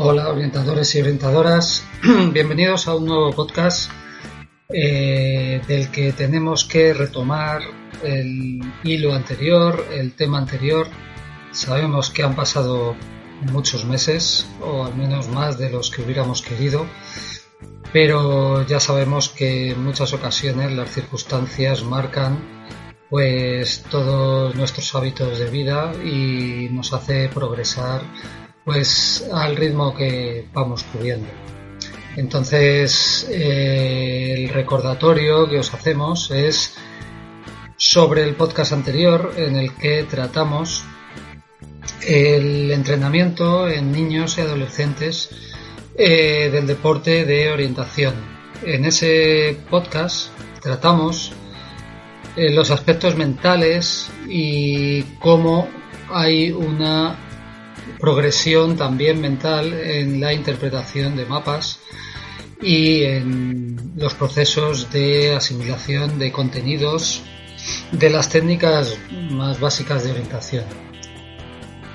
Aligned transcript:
Hola 0.00 0.28
orientadores 0.28 0.94
y 0.94 1.00
orientadoras, 1.00 1.84
bienvenidos 2.32 2.86
a 2.86 2.94
un 2.94 3.06
nuevo 3.06 3.32
podcast 3.32 3.90
eh, 4.68 5.60
del 5.66 5.90
que 5.90 6.12
tenemos 6.12 6.64
que 6.64 6.94
retomar 6.94 7.62
el 8.04 8.60
hilo 8.84 9.12
anterior, 9.12 9.84
el 9.92 10.14
tema 10.14 10.38
anterior. 10.38 10.86
Sabemos 11.50 12.10
que 12.10 12.22
han 12.22 12.36
pasado 12.36 12.94
muchos 13.50 13.86
meses 13.86 14.46
o 14.62 14.84
al 14.84 14.94
menos 14.94 15.26
más 15.30 15.58
de 15.58 15.68
los 15.68 15.90
que 15.90 16.02
hubiéramos 16.02 16.42
querido, 16.42 16.86
pero 17.92 18.64
ya 18.68 18.78
sabemos 18.78 19.28
que 19.30 19.72
en 19.72 19.82
muchas 19.82 20.12
ocasiones 20.12 20.70
las 20.70 20.90
circunstancias 20.90 21.82
marcan 21.82 22.38
pues 23.10 23.82
todos 23.90 24.54
nuestros 24.54 24.94
hábitos 24.94 25.40
de 25.40 25.50
vida 25.50 25.92
y 26.04 26.68
nos 26.70 26.92
hace 26.92 27.28
progresar 27.30 28.02
pues 28.68 29.26
al 29.32 29.56
ritmo 29.56 29.94
que 29.94 30.44
vamos 30.52 30.84
pudiendo. 30.92 31.26
Entonces, 32.16 33.26
eh, 33.30 34.34
el 34.36 34.50
recordatorio 34.50 35.48
que 35.48 35.58
os 35.58 35.72
hacemos 35.72 36.30
es 36.30 36.74
sobre 37.78 38.24
el 38.24 38.34
podcast 38.34 38.74
anterior 38.74 39.32
en 39.38 39.56
el 39.56 39.74
que 39.74 40.02
tratamos 40.02 40.84
el 42.06 42.70
entrenamiento 42.70 43.70
en 43.70 43.90
niños 43.90 44.36
y 44.36 44.42
adolescentes 44.42 45.30
eh, 45.96 46.50
del 46.52 46.66
deporte 46.66 47.24
de 47.24 47.50
orientación. 47.50 48.16
En 48.66 48.84
ese 48.84 49.56
podcast 49.70 50.28
tratamos 50.60 51.32
eh, 52.36 52.52
los 52.52 52.70
aspectos 52.70 53.16
mentales 53.16 54.10
y 54.28 55.04
cómo 55.20 55.66
hay 56.10 56.50
una 56.52 57.27
progresión 57.98 58.76
también 58.76 59.20
mental 59.20 59.72
en 59.72 60.20
la 60.20 60.32
interpretación 60.32 61.16
de 61.16 61.26
mapas 61.26 61.80
y 62.60 63.02
en 63.04 63.92
los 63.96 64.14
procesos 64.14 64.90
de 64.92 65.34
asimilación 65.34 66.18
de 66.18 66.32
contenidos 66.32 67.22
de 67.92 68.10
las 68.10 68.28
técnicas 68.28 68.96
más 69.30 69.60
básicas 69.60 70.04
de 70.04 70.12
orientación. 70.12 70.64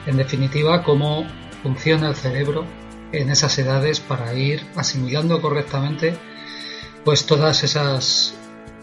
En 0.05 0.17
definitiva, 0.17 0.83
cómo 0.83 1.25
funciona 1.61 2.09
el 2.09 2.15
cerebro 2.15 2.65
en 3.11 3.29
esas 3.29 3.57
edades 3.57 3.99
para 3.99 4.33
ir 4.33 4.65
asimilando 4.75 5.41
correctamente 5.41 6.17
pues 7.05 7.25
todas 7.25 7.63
esas 7.63 8.33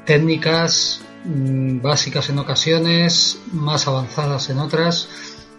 técnicas 0.04 1.00
mm, 1.24 1.80
básicas 1.80 2.28
en 2.28 2.38
ocasiones, 2.38 3.38
más 3.52 3.86
avanzadas 3.86 4.50
en 4.50 4.58
otras, 4.58 5.08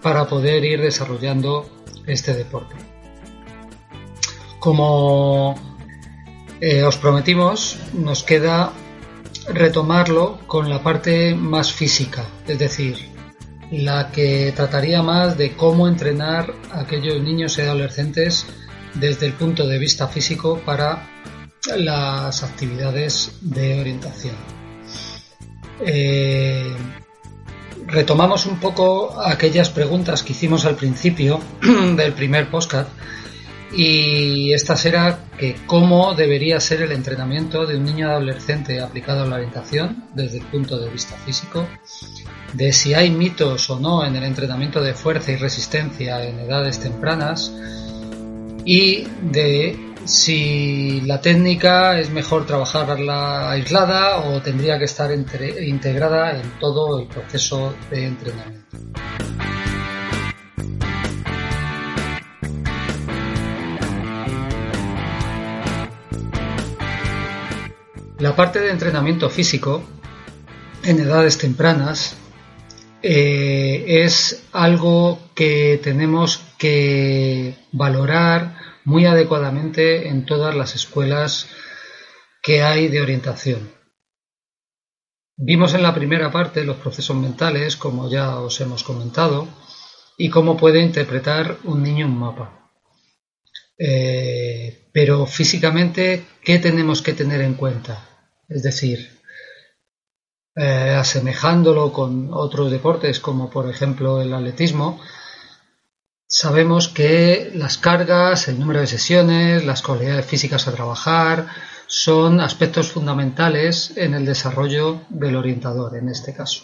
para 0.02 0.28
poder 0.28 0.64
ir 0.64 0.82
desarrollando 0.82 1.70
este 2.06 2.34
deporte. 2.34 2.76
Como 4.60 5.56
eh, 6.60 6.84
os 6.84 6.98
prometimos, 6.98 7.78
nos 7.94 8.24
queda 8.24 8.72
retomarlo 9.48 10.40
con 10.48 10.70
la 10.70 10.84
parte 10.84 11.34
más 11.36 11.74
física, 11.74 12.26
es 12.48 12.60
decir, 12.60 12.98
la 13.72 14.12
que 14.12 14.54
trataría 14.56 15.02
más 15.02 15.38
de 15.38 15.56
cómo 15.56 15.88
entrenar 15.88 16.54
a 16.72 16.82
aquellos 16.82 17.22
niños 17.22 17.58
y 17.58 17.62
adolescentes 17.62 18.46
desde 18.96 19.26
el 19.26 19.34
punto 19.34 19.68
de 19.68 19.80
vista 19.80 20.08
físico 20.08 20.62
para 20.66 21.08
las 21.78 22.44
actividades 22.44 23.38
de 23.42 23.80
orientación. 23.80 24.36
Eh, 25.86 26.76
retomamos 27.92 28.46
un 28.46 28.60
poco 28.60 29.22
aquellas 29.22 29.70
preguntas 29.70 30.24
que 30.24 30.32
hicimos 30.32 30.66
al 30.66 30.76
principio 30.76 31.40
del 31.96 32.14
primer 32.14 32.50
podcast 32.50 32.90
y 33.74 34.52
esta 34.54 34.76
será 34.76 35.20
que 35.38 35.56
cómo 35.66 36.14
debería 36.14 36.60
ser 36.60 36.82
el 36.82 36.92
entrenamiento 36.92 37.66
de 37.66 37.78
un 37.78 37.86
niño 37.86 38.10
adolescente 38.10 38.82
aplicado 38.82 39.24
a 39.24 39.26
la 39.26 39.36
orientación 39.36 40.06
desde 40.14 40.40
el 40.40 40.46
punto 40.46 40.78
de 40.78 40.90
vista 40.90 41.16
físico, 41.18 41.66
de 42.54 42.74
si 42.74 42.94
hay 42.94 43.12
mitos 43.12 43.70
o 43.70 43.80
no 43.80 44.06
en 44.06 44.16
el 44.16 44.24
entrenamiento 44.24 44.82
de 44.82 44.94
fuerza 44.94 45.32
y 45.32 45.38
resistencia 45.38 46.24
en 46.24 46.40
edades 46.40 46.80
tempranas 46.80 47.54
y 48.66 49.08
de 49.22 49.91
si 50.06 51.02
la 51.02 51.22
técnica 51.22 52.00
es 52.00 52.10
mejor 52.10 52.46
trabajarla 52.46 53.52
aislada 53.52 54.20
o 54.20 54.42
tendría 54.42 54.78
que 54.78 54.86
estar 54.86 55.12
integrada 55.12 56.40
en 56.40 56.60
todo 56.60 57.00
el 57.00 57.08
proceso 57.08 57.74
de 57.90 58.06
entrenamiento. 58.08 58.78
La 68.20 68.36
parte 68.36 68.60
de 68.60 68.70
entrenamiento 68.70 69.32
físico 69.32 69.82
en 70.84 71.00
edades 71.00 71.40
tempranas 71.40 72.16
eh, 73.02 73.84
es 74.04 74.44
algo 74.52 75.20
que 75.34 75.80
tenemos 75.84 76.44
que 76.60 77.56
valorar 77.72 78.61
muy 78.86 79.06
adecuadamente 79.06 80.08
en 80.08 80.26
todas 80.26 80.56
las 80.56 80.76
escuelas 80.76 81.48
que 82.42 82.64
hay 82.64 82.88
de 82.88 83.02
orientación. 83.02 83.72
Vimos 85.38 85.74
en 85.74 85.84
la 85.84 85.94
primera 85.94 86.32
parte 86.32 86.64
los 86.64 86.78
procesos 86.78 87.16
mentales, 87.16 87.76
como 87.76 88.10
ya 88.10 88.40
os 88.40 88.60
hemos 88.62 88.84
comentado, 88.84 89.48
y 90.18 90.30
cómo 90.30 90.58
puede 90.58 90.82
interpretar 90.82 91.58
un 91.64 91.82
niño 91.82 92.06
un 92.06 92.20
mapa. 92.20 92.70
Eh, 93.78 94.90
pero 94.92 95.26
físicamente, 95.26 96.26
¿qué 96.44 96.60
tenemos 96.60 97.02
que 97.02 97.14
tener 97.14 97.42
en 97.42 97.56
cuenta? 97.56 98.08
Es 98.48 98.62
decir, 98.62 99.20
eh, 100.56 100.96
asemejándolo 100.96 101.92
con 101.92 102.30
otros 102.32 102.70
deportes, 102.70 103.20
como 103.20 103.50
por 103.50 103.70
ejemplo 103.70 104.22
el 104.22 104.34
atletismo, 104.34 105.02
sabemos 106.32 106.88
que 106.88 107.52
las 107.54 107.78
cargas, 107.78 108.48
el 108.48 108.58
número 108.58 108.80
de 108.80 108.88
sesiones, 108.88 109.66
las 109.66 109.82
cualidades 109.82 110.26
físicas 110.26 110.66
a 110.66 110.72
trabajar 110.72 111.48
son 111.88 112.40
aspectos 112.40 112.90
fundamentales 112.90 113.92
en 113.98 114.14
el 114.14 114.26
desarrollo 114.26 115.02
del 115.10 115.36
orientador 115.36 115.98
en 115.98 116.08
este 116.08 116.34
caso. 116.34 116.64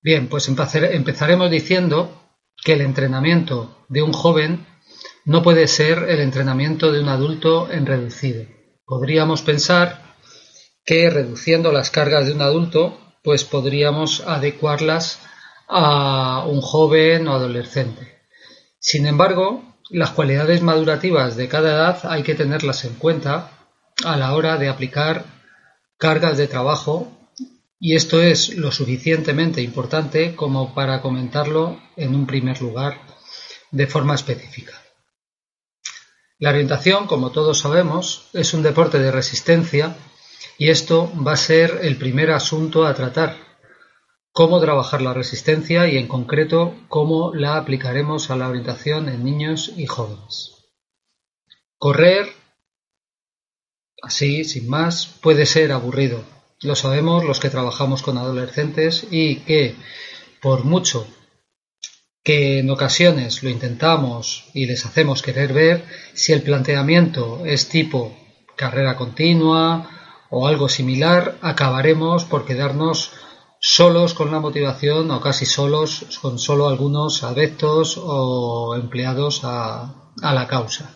Bien, 0.00 0.28
pues 0.28 0.48
empezaremos 0.48 1.50
diciendo 1.50 2.22
que 2.64 2.72
el 2.72 2.80
entrenamiento 2.80 3.84
de 3.90 4.00
un 4.00 4.14
joven 4.14 4.66
no 5.26 5.42
puede 5.42 5.68
ser 5.68 6.04
el 6.08 6.20
entrenamiento 6.20 6.90
de 6.90 7.00
un 7.00 7.08
adulto 7.10 7.70
en 7.70 7.84
reducido. 7.84 8.46
Podríamos 8.86 9.42
pensar 9.42 10.14
que 10.86 11.10
reduciendo 11.10 11.70
las 11.70 11.90
cargas 11.90 12.26
de 12.26 12.32
un 12.32 12.40
adulto, 12.40 12.98
pues 13.22 13.44
podríamos 13.44 14.22
adecuarlas 14.26 15.20
a 15.68 16.46
un 16.48 16.62
joven 16.62 17.28
o 17.28 17.34
adolescente. 17.34 18.17
Sin 18.90 19.06
embargo, 19.06 19.62
las 19.90 20.12
cualidades 20.12 20.62
madurativas 20.62 21.36
de 21.36 21.46
cada 21.46 21.72
edad 21.74 22.10
hay 22.10 22.22
que 22.22 22.34
tenerlas 22.34 22.86
en 22.86 22.94
cuenta 22.94 23.50
a 24.02 24.16
la 24.16 24.32
hora 24.32 24.56
de 24.56 24.70
aplicar 24.70 25.26
cargas 25.98 26.38
de 26.38 26.46
trabajo 26.46 27.12
y 27.78 27.96
esto 27.96 28.22
es 28.22 28.56
lo 28.56 28.72
suficientemente 28.72 29.60
importante 29.60 30.34
como 30.34 30.74
para 30.74 31.02
comentarlo 31.02 31.78
en 31.96 32.14
un 32.14 32.26
primer 32.26 32.62
lugar 32.62 32.98
de 33.72 33.86
forma 33.86 34.14
específica. 34.14 34.72
La 36.38 36.48
orientación, 36.48 37.06
como 37.06 37.30
todos 37.30 37.58
sabemos, 37.58 38.30
es 38.32 38.54
un 38.54 38.62
deporte 38.62 38.98
de 38.98 39.10
resistencia 39.12 39.98
y 40.56 40.70
esto 40.70 41.12
va 41.14 41.32
a 41.32 41.36
ser 41.36 41.80
el 41.82 41.98
primer 41.98 42.30
asunto 42.30 42.86
a 42.86 42.94
tratar 42.94 43.47
cómo 44.38 44.60
trabajar 44.60 45.02
la 45.02 45.14
resistencia 45.14 45.88
y 45.88 45.96
en 45.98 46.06
concreto 46.06 46.72
cómo 46.86 47.34
la 47.34 47.56
aplicaremos 47.56 48.30
a 48.30 48.36
la 48.36 48.48
orientación 48.48 49.08
en 49.08 49.24
niños 49.24 49.72
y 49.76 49.86
jóvenes. 49.86 50.54
Correr, 51.76 52.28
así, 54.00 54.44
sin 54.44 54.68
más, 54.68 55.08
puede 55.08 55.44
ser 55.44 55.72
aburrido. 55.72 56.22
Lo 56.60 56.76
sabemos 56.76 57.24
los 57.24 57.40
que 57.40 57.50
trabajamos 57.50 58.02
con 58.02 58.16
adolescentes 58.16 59.08
y 59.10 59.40
que, 59.40 59.74
por 60.40 60.62
mucho 60.62 61.04
que 62.22 62.60
en 62.60 62.70
ocasiones 62.70 63.42
lo 63.42 63.50
intentamos 63.50 64.44
y 64.54 64.66
les 64.66 64.86
hacemos 64.86 65.20
querer 65.20 65.52
ver, 65.52 65.84
si 66.14 66.32
el 66.32 66.42
planteamiento 66.42 67.44
es 67.44 67.68
tipo 67.68 68.16
carrera 68.54 68.94
continua 68.94 69.90
o 70.30 70.46
algo 70.46 70.68
similar, 70.68 71.38
acabaremos 71.42 72.24
por 72.24 72.44
quedarnos 72.44 73.10
solos 73.60 74.14
con 74.14 74.30
la 74.30 74.40
motivación 74.40 75.10
o 75.10 75.20
casi 75.20 75.46
solos 75.46 76.18
con 76.20 76.38
solo 76.38 76.68
algunos 76.68 77.22
adeptos 77.24 77.98
o 77.98 78.76
empleados 78.76 79.40
a, 79.44 79.94
la 80.20 80.46
causa. 80.46 80.94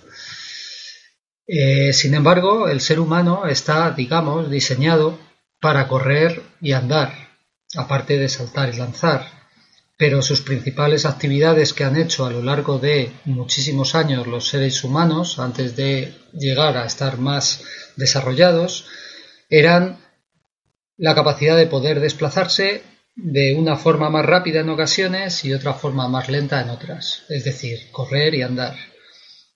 Eh, 1.46 1.92
sin 1.92 2.14
embargo, 2.14 2.68
el 2.68 2.80
ser 2.80 2.98
humano 3.00 3.46
está, 3.46 3.90
digamos, 3.90 4.50
diseñado 4.50 5.18
para 5.60 5.86
correr 5.86 6.42
y 6.60 6.72
andar, 6.72 7.30
aparte 7.76 8.18
de 8.18 8.28
saltar 8.28 8.72
y 8.74 8.76
lanzar. 8.76 9.42
pero 9.98 10.20
sus 10.20 10.40
principales 10.40 11.06
actividades 11.06 11.72
que 11.72 11.84
han 11.84 11.96
hecho 11.96 12.26
a 12.26 12.30
lo 12.30 12.42
largo 12.42 12.80
de 12.80 13.12
muchísimos 13.24 13.94
años 13.94 14.26
los 14.26 14.48
seres 14.48 14.82
humanos, 14.82 15.38
antes 15.38 15.76
de 15.76 16.16
llegar 16.32 16.76
a 16.76 16.86
estar 16.86 17.18
más 17.18 17.62
desarrollados, 17.94 18.86
eran 19.48 20.01
la 21.02 21.16
capacidad 21.16 21.56
de 21.56 21.66
poder 21.66 21.98
desplazarse 21.98 22.84
de 23.16 23.56
una 23.56 23.76
forma 23.76 24.08
más 24.08 24.24
rápida 24.24 24.60
en 24.60 24.68
ocasiones 24.68 25.44
y 25.44 25.52
otra 25.52 25.74
forma 25.74 26.06
más 26.06 26.28
lenta 26.28 26.60
en 26.60 26.70
otras, 26.70 27.24
es 27.28 27.42
decir, 27.42 27.90
correr 27.90 28.36
y 28.36 28.42
andar. 28.42 28.76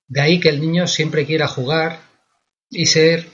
De 0.08 0.20
ahí 0.20 0.40
que 0.40 0.48
el 0.48 0.60
niño 0.60 0.88
siempre 0.88 1.24
quiera 1.24 1.46
jugar 1.46 2.00
y 2.68 2.86
ser 2.86 3.28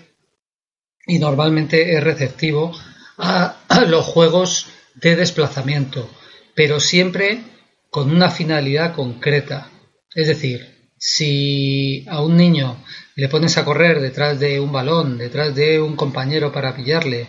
y 1.07 1.19
normalmente 1.19 1.97
es 1.97 2.05
receptivo 2.05 2.79
a, 3.17 3.57
los 3.89 4.05
juegos 4.05 4.67
de 4.95 5.17
desplazamiento, 5.17 6.11
pero 6.55 6.81
siempre 6.81 7.41
con 7.89 8.11
una 8.11 8.31
finalidad 8.31 8.95
concreta. 8.95 9.71
Es 10.15 10.27
decir, 10.27 10.91
si 10.99 12.05
a 12.11 12.21
un 12.21 12.37
niño 12.37 12.77
le 13.17 13.31
pones 13.31 13.57
a 13.57 13.65
correr 13.65 14.01
detrás 14.01 14.39
de 14.39 14.61
un 14.61 14.71
balón, 14.71 15.17
detrás 15.17 15.55
de 15.55 15.81
un 15.81 15.97
compañero 15.97 16.53
para 16.53 16.77
pillarle, 16.77 17.29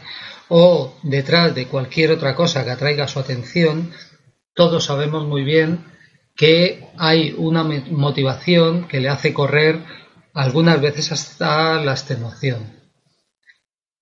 o 0.56 0.94
detrás 1.02 1.56
de 1.56 1.68
cualquier 1.68 2.12
otra 2.12 2.36
cosa 2.36 2.64
que 2.64 2.70
atraiga 2.70 3.08
su 3.08 3.18
atención, 3.18 3.92
todos 4.54 4.86
sabemos 4.86 5.26
muy 5.26 5.44
bien 5.44 5.84
que 6.36 6.90
hay 6.96 7.34
una 7.36 7.64
motivación 7.64 8.88
que 8.88 9.00
le 9.00 9.10
hace 9.10 9.34
correr 9.34 9.84
algunas 10.32 10.80
veces 10.80 11.12
hasta 11.12 11.82
la 11.82 11.94
extenuación. 11.94 12.84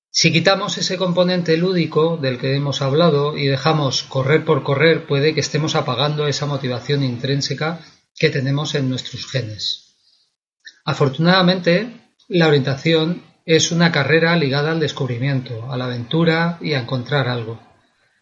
Si 0.09 0.33
quitamos 0.33 0.77
ese 0.77 0.97
componente 0.97 1.55
lúdico 1.55 2.17
del 2.17 2.37
que 2.37 2.53
hemos 2.53 2.81
hablado 2.81 3.37
y 3.37 3.47
dejamos 3.47 4.03
correr 4.03 4.43
por 4.43 4.63
correr, 4.63 5.07
puede 5.07 5.33
que 5.33 5.39
estemos 5.39 5.75
apagando 5.75 6.27
esa 6.27 6.47
motivación 6.47 7.01
intrínseca 7.01 7.79
que 8.13 8.29
tenemos 8.29 8.75
en 8.75 8.89
nuestros 8.89 9.25
genes. 9.25 9.95
Afortunadamente, 10.83 12.09
la 12.27 12.49
orientación 12.49 13.30
es 13.45 13.71
una 13.71 13.91
carrera 13.91 14.35
ligada 14.35 14.71
al 14.71 14.79
descubrimiento, 14.79 15.71
a 15.71 15.77
la 15.77 15.85
aventura 15.85 16.57
y 16.61 16.73
a 16.73 16.79
encontrar 16.79 17.27
algo. 17.27 17.59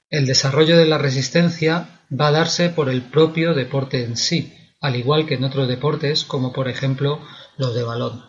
El 0.09 0.25
desarrollo 0.25 0.77
de 0.77 0.85
la 0.85 0.97
resistencia 0.97 2.01
va 2.11 2.27
a 2.27 2.31
darse 2.31 2.69
por 2.69 2.89
el 2.89 3.03
propio 3.03 3.53
deporte 3.53 4.03
en 4.03 4.17
sí, 4.17 4.53
al 4.81 4.95
igual 4.95 5.25
que 5.25 5.35
en 5.35 5.43
otros 5.43 5.67
deportes 5.67 6.23
como 6.23 6.53
por 6.53 6.67
ejemplo 6.67 7.21
los 7.57 7.75
de 7.75 7.83
balón. 7.83 8.25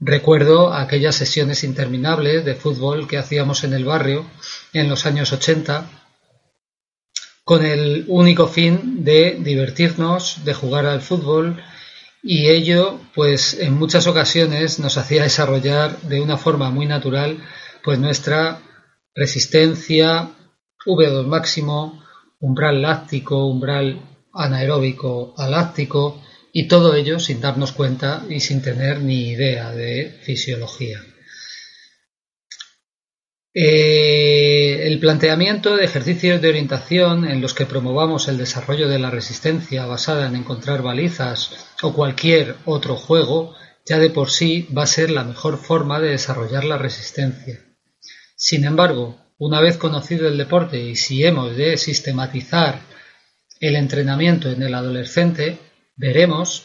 Recuerdo 0.00 0.74
aquellas 0.74 1.14
sesiones 1.14 1.62
interminables 1.62 2.44
de 2.44 2.56
fútbol 2.56 3.06
que 3.06 3.18
hacíamos 3.18 3.62
en 3.62 3.72
el 3.72 3.84
barrio 3.84 4.26
en 4.72 4.88
los 4.88 5.06
años 5.06 5.32
80 5.32 5.88
con 7.44 7.64
el 7.64 8.04
único 8.08 8.48
fin 8.48 9.04
de 9.04 9.38
divertirnos, 9.40 10.44
de 10.44 10.54
jugar 10.54 10.86
al 10.86 11.02
fútbol 11.02 11.62
y 12.22 12.48
ello 12.48 13.00
pues 13.14 13.54
en 13.54 13.74
muchas 13.74 14.06
ocasiones 14.06 14.78
nos 14.78 14.96
hacía 14.96 15.24
desarrollar 15.24 16.00
de 16.02 16.20
una 16.20 16.38
forma 16.38 16.70
muy 16.70 16.86
natural 16.86 17.42
pues 17.82 17.98
nuestra 17.98 18.62
resistencia 19.14 20.30
V2 20.86 21.26
máximo, 21.26 22.02
umbral 22.40 22.80
láctico, 22.80 23.46
umbral 23.46 24.00
anaeróbico 24.32 25.34
aláctico 25.36 26.22
y 26.52 26.68
todo 26.68 26.94
ello 26.94 27.18
sin 27.18 27.40
darnos 27.40 27.72
cuenta 27.72 28.24
y 28.28 28.40
sin 28.40 28.62
tener 28.62 29.00
ni 29.00 29.30
idea 29.30 29.72
de 29.72 30.18
fisiología. 30.22 31.00
Eh, 33.54 34.51
el 34.86 34.98
planteamiento 34.98 35.76
de 35.76 35.84
ejercicios 35.84 36.42
de 36.42 36.48
orientación 36.48 37.24
en 37.24 37.40
los 37.40 37.54
que 37.54 37.66
promovamos 37.66 38.26
el 38.26 38.36
desarrollo 38.36 38.88
de 38.88 38.98
la 38.98 39.10
resistencia 39.10 39.86
basada 39.86 40.26
en 40.26 40.34
encontrar 40.34 40.82
balizas 40.82 41.68
o 41.82 41.92
cualquier 41.92 42.56
otro 42.64 42.96
juego 42.96 43.54
ya 43.86 43.98
de 43.98 44.10
por 44.10 44.30
sí 44.30 44.66
va 44.76 44.82
a 44.82 44.88
ser 44.88 45.10
la 45.10 45.22
mejor 45.22 45.58
forma 45.58 46.00
de 46.00 46.10
desarrollar 46.10 46.64
la 46.64 46.78
resistencia. 46.78 47.60
Sin 48.34 48.64
embargo, 48.64 49.18
una 49.38 49.60
vez 49.60 49.76
conocido 49.76 50.26
el 50.26 50.36
deporte 50.36 50.80
y 50.80 50.96
si 50.96 51.24
hemos 51.24 51.56
de 51.56 51.76
sistematizar 51.76 52.80
el 53.60 53.76
entrenamiento 53.76 54.50
en 54.50 54.62
el 54.62 54.74
adolescente, 54.74 55.58
veremos 55.94 56.64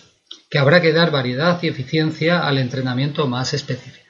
que 0.50 0.58
habrá 0.58 0.82
que 0.82 0.94
dar 0.94 1.12
variedad 1.12 1.62
y 1.62 1.68
eficiencia 1.68 2.48
al 2.48 2.58
entrenamiento 2.58 3.28
más 3.28 3.54
específico. 3.54 4.07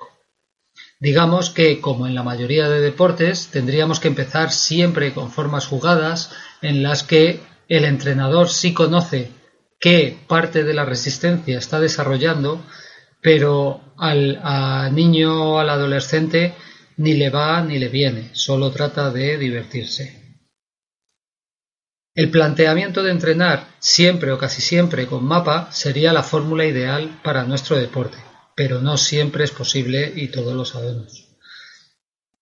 Digamos 0.99 1.51
que, 1.51 1.79
como 1.79 2.07
en 2.07 2.15
la 2.15 2.23
mayoría 2.23 2.67
de 2.69 2.81
deportes, 2.81 3.49
tendríamos 3.49 3.99
que 3.99 4.07
empezar 4.07 4.51
siempre 4.51 5.13
con 5.13 5.31
formas 5.31 5.67
jugadas 5.67 6.31
en 6.61 6.81
las 6.81 7.03
que 7.03 7.39
el 7.67 7.85
entrenador 7.85 8.49
sí 8.49 8.73
conoce 8.73 9.29
qué 9.79 10.17
parte 10.27 10.63
de 10.63 10.73
la 10.73 10.85
resistencia 10.85 11.59
está 11.59 11.79
desarrollando, 11.79 12.65
pero 13.21 13.81
al 13.97 14.95
niño 14.95 15.53
o 15.53 15.59
al 15.59 15.69
adolescente 15.69 16.55
ni 16.97 17.13
le 17.13 17.29
va 17.29 17.61
ni 17.61 17.77
le 17.77 17.89
viene, 17.89 18.31
solo 18.33 18.71
trata 18.71 19.11
de 19.11 19.37
divertirse. 19.37 20.41
El 22.15 22.31
planteamiento 22.31 23.03
de 23.03 23.11
entrenar 23.11 23.67
siempre 23.77 24.31
o 24.31 24.39
casi 24.39 24.63
siempre 24.63 25.05
con 25.05 25.23
mapa 25.23 25.71
sería 25.71 26.11
la 26.11 26.23
fórmula 26.23 26.65
ideal 26.65 27.19
para 27.21 27.43
nuestro 27.43 27.75
deporte 27.77 28.17
pero 28.57 28.81
no 28.81 28.97
siempre 28.97 29.43
es 29.43 29.51
posible 29.51 30.11
y 30.15 30.29
todos 30.29 30.55
lo 30.55 30.65
sabemos. 30.65 31.27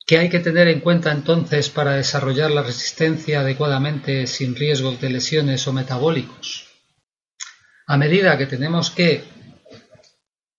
¿Qué 0.08 0.18
hay 0.18 0.30
que 0.30 0.40
tener 0.40 0.70
en 0.70 0.80
cuenta 0.80 1.12
entonces 1.12 1.70
para 1.70 1.98
desarrollar 1.98 2.52
la 2.52 2.64
resistencia 2.64 3.42
adecuadamente 3.42 4.26
sin 4.26 4.56
riesgos 4.56 5.02
de 5.02 5.10
lesiones 5.10 5.68
o 5.68 5.74
metabólicos? 5.74 6.68
A 7.86 7.98
medida 7.98 8.38
que 8.38 8.46
tenemos 8.46 8.92
que 8.92 9.26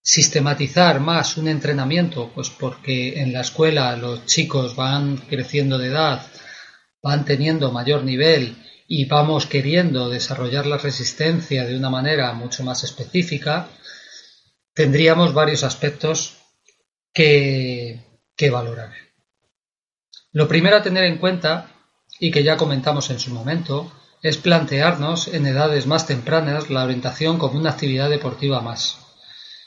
sistematizar 0.03 1.01
más 1.01 1.39
un 1.39 1.49
entrenamiento, 1.49 2.31
pues 2.35 2.51
porque 2.51 3.19
en 3.23 3.33
la 3.33 3.41
escuela 3.41 3.97
los 3.97 4.27
chicos 4.27 4.77
van 4.77 5.17
creciendo 5.17 5.79
de 5.79 5.89
edad, 5.89 6.21
van 7.03 7.25
teniendo 7.25 7.73
mayor 7.73 8.05
nivel 8.05 8.57
y 8.87 9.07
vamos 9.07 9.47
queriendo 9.47 10.11
desarrollar 10.11 10.67
la 10.67 10.77
resistencia 10.77 11.65
de 11.65 11.79
una 11.79 11.89
manera 11.89 12.31
mucho 12.35 12.63
más 12.63 12.85
específica, 12.85 13.71
tendríamos 14.77 15.33
varios 15.33 15.65
aspectos 15.65 16.37
que, 17.13 17.99
valorar. 18.53 18.93
Lo 20.33 20.47
primero 20.47 20.77
a 20.77 20.83
tener 20.83 21.05
en 21.05 21.17
cuenta, 21.17 21.73
y 22.21 22.31
que 22.31 22.45
ya 22.45 22.59
comentamos 22.59 23.09
en 23.09 23.19
su 23.19 23.33
momento, 23.33 23.91
es 24.23 24.37
plantearnos 24.37 25.29
en 25.29 25.47
edades 25.47 25.87
más 25.87 26.07
tempranas 26.07 26.69
la 26.69 26.85
orientación 26.85 27.39
como 27.39 27.59
una 27.59 27.71
actividad 27.71 28.11
deportiva 28.11 28.61
más. 28.61 28.99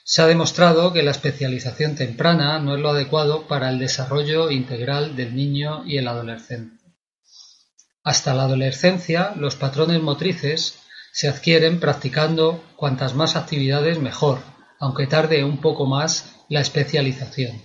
Se 0.04 0.22
ha 0.22 0.28
demostrado 0.28 0.94
que 0.94 1.02
la 1.02 1.12
especialización 1.12 1.96
temprana 1.96 2.60
no 2.60 2.76
es 2.76 2.82
lo 2.82 2.90
adecuado 2.90 3.48
para 3.48 3.70
el 3.70 3.80
desarrollo 3.80 4.52
integral 4.52 5.16
del 5.16 5.36
niño 5.36 5.84
y 5.88 5.98
el 5.98 6.08
adolescente. 6.08 6.84
Hasta 8.04 8.36
la 8.36 8.44
adolescencia, 8.44 9.34
los 9.36 9.56
patrones 9.56 10.02
motrices 10.04 10.80
se 11.12 11.28
adquieren 11.28 11.80
practicando 11.80 12.64
cuantas 12.76 13.16
más 13.16 13.36
actividades 13.36 13.98
mejor, 14.00 14.40
aunque 14.80 15.08
tarde 15.08 15.44
un 15.44 15.60
poco 15.60 15.86
más 15.86 16.36
la 16.50 16.62
especialización. 16.62 17.62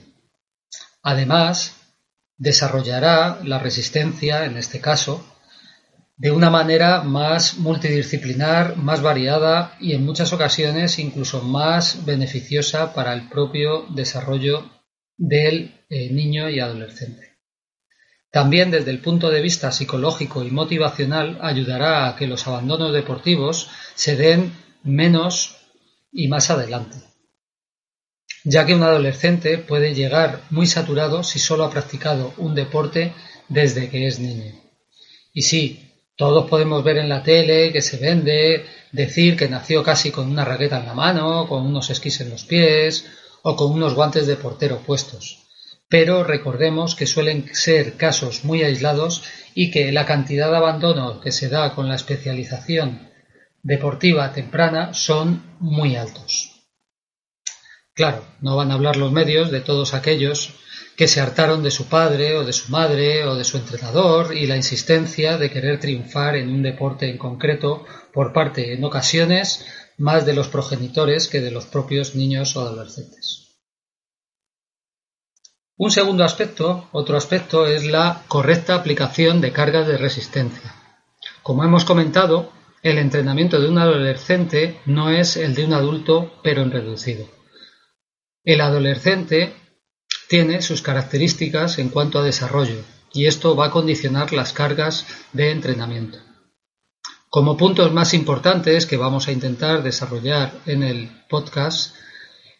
Además, 1.02 1.76
desarrollará 2.37 3.40
la 3.44 3.59
resistencia, 3.59 4.44
en 4.44 4.56
este 4.56 4.80
caso, 4.80 5.25
de 6.16 6.30
una 6.30 6.50
manera 6.50 7.02
más 7.02 7.59
multidisciplinar, 7.59 8.76
más 8.76 9.02
variada 9.02 9.76
y 9.80 9.94
en 9.94 10.04
muchas 10.04 10.33
ocasiones 10.33 10.99
incluso 10.99 11.42
más 11.42 12.04
beneficiosa 12.04 12.94
para 12.94 13.12
el 13.12 13.28
propio 13.28 13.87
desarrollo 13.90 14.71
del 15.16 15.80
eh, 15.88 16.11
niño 16.12 16.49
y 16.49 16.61
adolescente. 16.61 17.35
También 18.30 18.71
desde 18.71 18.90
el 18.90 19.00
punto 19.00 19.30
de 19.30 19.40
vista 19.40 19.71
psicológico 19.71 20.42
y 20.44 20.50
motivacional 20.50 21.38
ayudará 21.40 22.09
a 22.09 22.16
que 22.16 22.26
los 22.26 22.47
abandonos 22.47 22.92
deportivos 22.92 23.71
se 23.94 24.16
den 24.16 24.52
menos 24.83 25.63
y 26.14 26.28
más 26.28 26.49
adelante, 26.49 26.97
ya 28.44 28.64
que 28.64 28.75
un 28.75 28.85
adolescente 28.85 29.59
puede 29.59 29.94
llegar 29.94 30.42
muy 30.50 30.66
saturado 30.66 31.25
si 31.25 31.40
solo 31.40 31.64
ha 31.64 31.71
practicado 31.71 32.33
un 32.38 32.54
deporte 32.54 33.12
desde 33.49 33.90
que 33.90 34.06
es 34.06 34.21
niño. 34.21 34.54
Y 35.33 35.42
sí, 35.42 35.90
todos 36.16 36.49
podemos 36.49 36.85
ver 36.85 36.99
en 36.99 37.09
la 37.09 37.25
tele 37.25 37.73
que 37.73 37.83
se 37.83 37.97
vende, 37.97 38.64
decir 38.92 39.37
que 39.37 39.49
nació 39.49 39.83
casi 39.83 40.12
con 40.12 40.30
una 40.30 40.44
raqueta 40.44 40.78
en 40.78 40.87
la 40.87 40.94
mano, 40.94 41.49
con 41.49 41.66
unos 41.66 41.90
esquís 41.90 42.21
en 42.21 42.30
los 42.30 42.44
pies 42.44 43.06
o 43.42 43.56
con 43.56 43.73
unos 43.73 43.94
guantes 43.94 44.28
de 44.28 44.37
portero 44.37 44.78
puestos. 44.78 45.40
Pero 45.88 46.23
recordemos 46.23 46.94
que 46.94 47.06
suelen 47.06 47.52
ser 47.52 47.97
casos 47.97 48.44
muy 48.44 48.62
aislados 48.62 49.25
y 49.54 49.73
que 49.73 49.90
la 49.90 50.06
cantidad 50.06 50.50
de 50.50 50.56
abandono 50.59 51.21
que 51.21 51.33
se 51.33 51.49
da 51.49 51.75
con 51.75 51.88
la 51.88 51.97
especialización 51.97 53.13
deportiva 53.64 54.30
temprana 54.33 54.92
son 54.92 55.42
muy 55.59 55.97
altos. 55.97 56.52
Claro, 57.94 58.25
no 58.40 58.56
van 58.56 58.71
a 58.71 58.75
hablar 58.75 58.97
los 58.97 59.11
medios 59.11 59.50
de 59.50 59.61
todos 59.61 59.94
aquellos 59.94 60.54
que 60.97 61.09
se 61.09 61.21
hartaron 61.21 61.62
de 61.62 61.71
su 61.71 61.88
padre 61.88 62.37
o 62.37 62.44
de 62.44 62.52
su 62.52 62.71
madre 62.71 63.25
o 63.25 63.35
de 63.35 63.44
su 63.44 63.56
entrenador 63.56 64.37
y 64.37 64.47
la 64.47 64.56
insistencia 64.56 65.38
de 65.38 65.50
querer 65.50 65.80
triunfar 65.80 66.37
en 66.37 66.50
un 66.50 66.62
deporte 66.62 67.09
en 67.09 67.18
concreto 67.18 67.85
por 68.12 68.33
parte, 68.33 68.75
en 68.75 68.85
ocasiones, 68.85 69.64
más 69.97 70.26
de 70.26 70.35
los 70.35 70.49
progenitores 70.49 71.28
que 71.28 71.40
de 71.40 71.50
los 71.50 71.66
propios 71.66 72.14
niños 72.14 72.56
o 72.56 72.61
adolescentes. 72.61 73.61
Un 75.76 75.90
segundo 75.90 76.23
aspecto, 76.23 76.88
otro 76.92 77.16
aspecto, 77.16 77.66
es 77.66 77.85
la 77.85 78.23
correcta 78.28 78.75
aplicación 78.75 79.40
de 79.40 79.52
cargas 79.52 79.88
de 79.88 79.97
resistencia. 79.97 80.75
Como 81.42 81.64
hemos 81.64 81.85
comentado, 81.85 82.52
el 82.84 82.98
entrenamiento 82.98 83.58
de 83.60 83.68
un 83.68 83.78
adolescente 83.78 84.78
no 84.84 85.08
es 85.08 85.38
el 85.38 85.54
de 85.54 85.64
un 85.64 85.72
adulto, 85.72 86.34
pero 86.42 86.60
en 86.60 86.70
reducido. 86.70 87.26
El 88.44 88.60
adolescente 88.60 89.54
tiene 90.28 90.60
sus 90.60 90.82
características 90.82 91.78
en 91.78 91.88
cuanto 91.88 92.18
a 92.18 92.22
desarrollo 92.22 92.84
y 93.10 93.24
esto 93.24 93.56
va 93.56 93.66
a 93.66 93.70
condicionar 93.70 94.34
las 94.34 94.52
cargas 94.52 95.06
de 95.32 95.50
entrenamiento. 95.50 96.18
Como 97.30 97.56
puntos 97.56 97.90
más 97.90 98.12
importantes 98.12 98.84
que 98.84 98.98
vamos 98.98 99.28
a 99.28 99.32
intentar 99.32 99.82
desarrollar 99.82 100.52
en 100.66 100.82
el 100.82 101.10
podcast, 101.30 101.96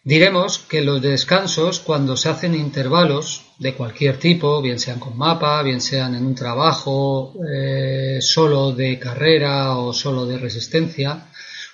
diremos 0.05 0.59
que 0.59 0.83
los 0.83 1.01
descansos 1.01 1.81
cuando 1.81 2.17
se 2.17 2.29
hacen 2.29 2.55
intervalos 2.55 3.47
de 3.59 3.75
cualquier 3.75 4.19
tipo, 4.19 4.61
bien 4.61 4.79
sean 4.79 5.01
con 5.01 5.17
mapa, 5.17 5.63
bien 5.63 5.81
sean 5.81 6.15
en 6.15 6.27
un 6.27 6.35
trabajo 6.35 7.35
eh, 7.51 8.19
solo 8.21 8.73
de 8.73 8.99
carrera 8.99 9.77
o 9.77 9.93
solo 9.95 10.27
de 10.27 10.39
resistencia, 10.39 11.27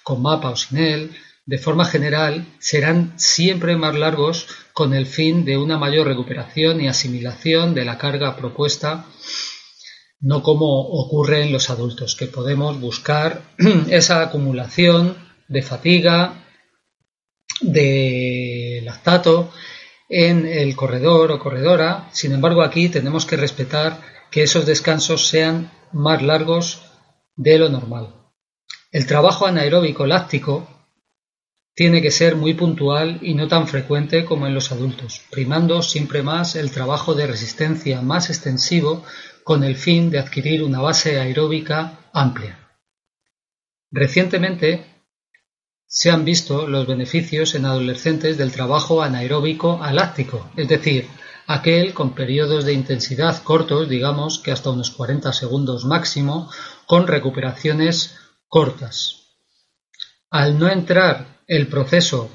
con 0.04 0.22
mapa 0.22 0.50
o 0.50 0.56
sin 0.56 0.78
él, 0.78 1.10
de 1.44 1.58
forma 1.58 1.84
general 1.84 2.46
serán 2.60 3.14
siempre 3.16 3.76
más 3.76 3.96
largos 3.96 4.46
con 4.72 4.94
el 4.94 5.06
fin 5.06 5.44
de 5.44 5.58
una 5.58 5.78
mayor 5.78 6.06
recuperación 6.06 6.80
y 6.80 6.86
asimilación 6.86 7.74
de 7.74 7.84
la 7.84 7.98
carga 7.98 8.36
propuesta, 8.36 9.06
no 10.20 10.42
como 10.42 10.80
ocurre 10.80 11.42
en 11.42 11.52
los 11.52 11.70
adultos, 11.70 12.14
que 12.14 12.26
podemos 12.26 12.78
buscar 12.78 13.42
esa 13.90 14.22
acumulación 14.22 15.16
de 15.48 15.62
fatiga, 15.62 16.44
de 17.60 18.80
lactato 18.84 19.52
en 20.08 20.46
el 20.46 20.74
corredor 20.76 21.32
o 21.32 21.38
corredora. 21.38 22.08
Sin 22.12 22.32
embargo, 22.32 22.62
aquí 22.62 22.88
tenemos 22.88 23.26
que 23.26 23.36
respetar 23.36 24.00
que 24.30 24.42
esos 24.42 24.66
descansos 24.66 25.28
sean 25.28 25.70
más 25.92 26.22
largos 26.22 26.82
de 27.36 27.58
lo 27.58 27.68
normal. 27.68 28.14
El 28.92 29.06
trabajo 29.06 29.46
anaeróbico 29.46 30.06
láctico 30.06 30.68
tiene 31.74 32.02
que 32.02 32.10
ser 32.10 32.36
muy 32.36 32.54
puntual 32.54 33.18
y 33.22 33.34
no 33.34 33.48
tan 33.48 33.66
frecuente 33.68 34.24
como 34.24 34.46
en 34.46 34.54
los 34.54 34.72
adultos, 34.72 35.22
primando 35.30 35.82
siempre 35.82 36.22
más 36.22 36.56
el 36.56 36.70
trabajo 36.70 37.14
de 37.14 37.26
resistencia 37.26 38.02
más 38.02 38.28
extensivo 38.28 39.04
con 39.44 39.64
el 39.64 39.76
fin 39.76 40.10
de 40.10 40.18
adquirir 40.18 40.62
una 40.62 40.80
base 40.80 41.18
aeróbica 41.20 42.00
amplia. 42.12 42.58
Recientemente 43.90 44.84
se 45.92 46.08
han 46.08 46.24
visto 46.24 46.68
los 46.68 46.86
beneficios 46.86 47.56
en 47.56 47.64
adolescentes 47.64 48.38
del 48.38 48.52
trabajo 48.52 49.02
anaeróbico 49.02 49.82
aláctico, 49.82 50.48
es 50.56 50.68
decir, 50.68 51.08
aquel 51.48 51.94
con 51.94 52.14
periodos 52.14 52.64
de 52.64 52.72
intensidad 52.72 53.42
cortos, 53.42 53.88
digamos 53.88 54.38
que 54.38 54.52
hasta 54.52 54.70
unos 54.70 54.92
40 54.92 55.32
segundos 55.32 55.84
máximo, 55.84 56.48
con 56.86 57.08
recuperaciones 57.08 58.14
cortas. 58.46 59.34
Al 60.30 60.60
no 60.60 60.68
entrar 60.68 61.40
el 61.48 61.66
proceso 61.66 62.30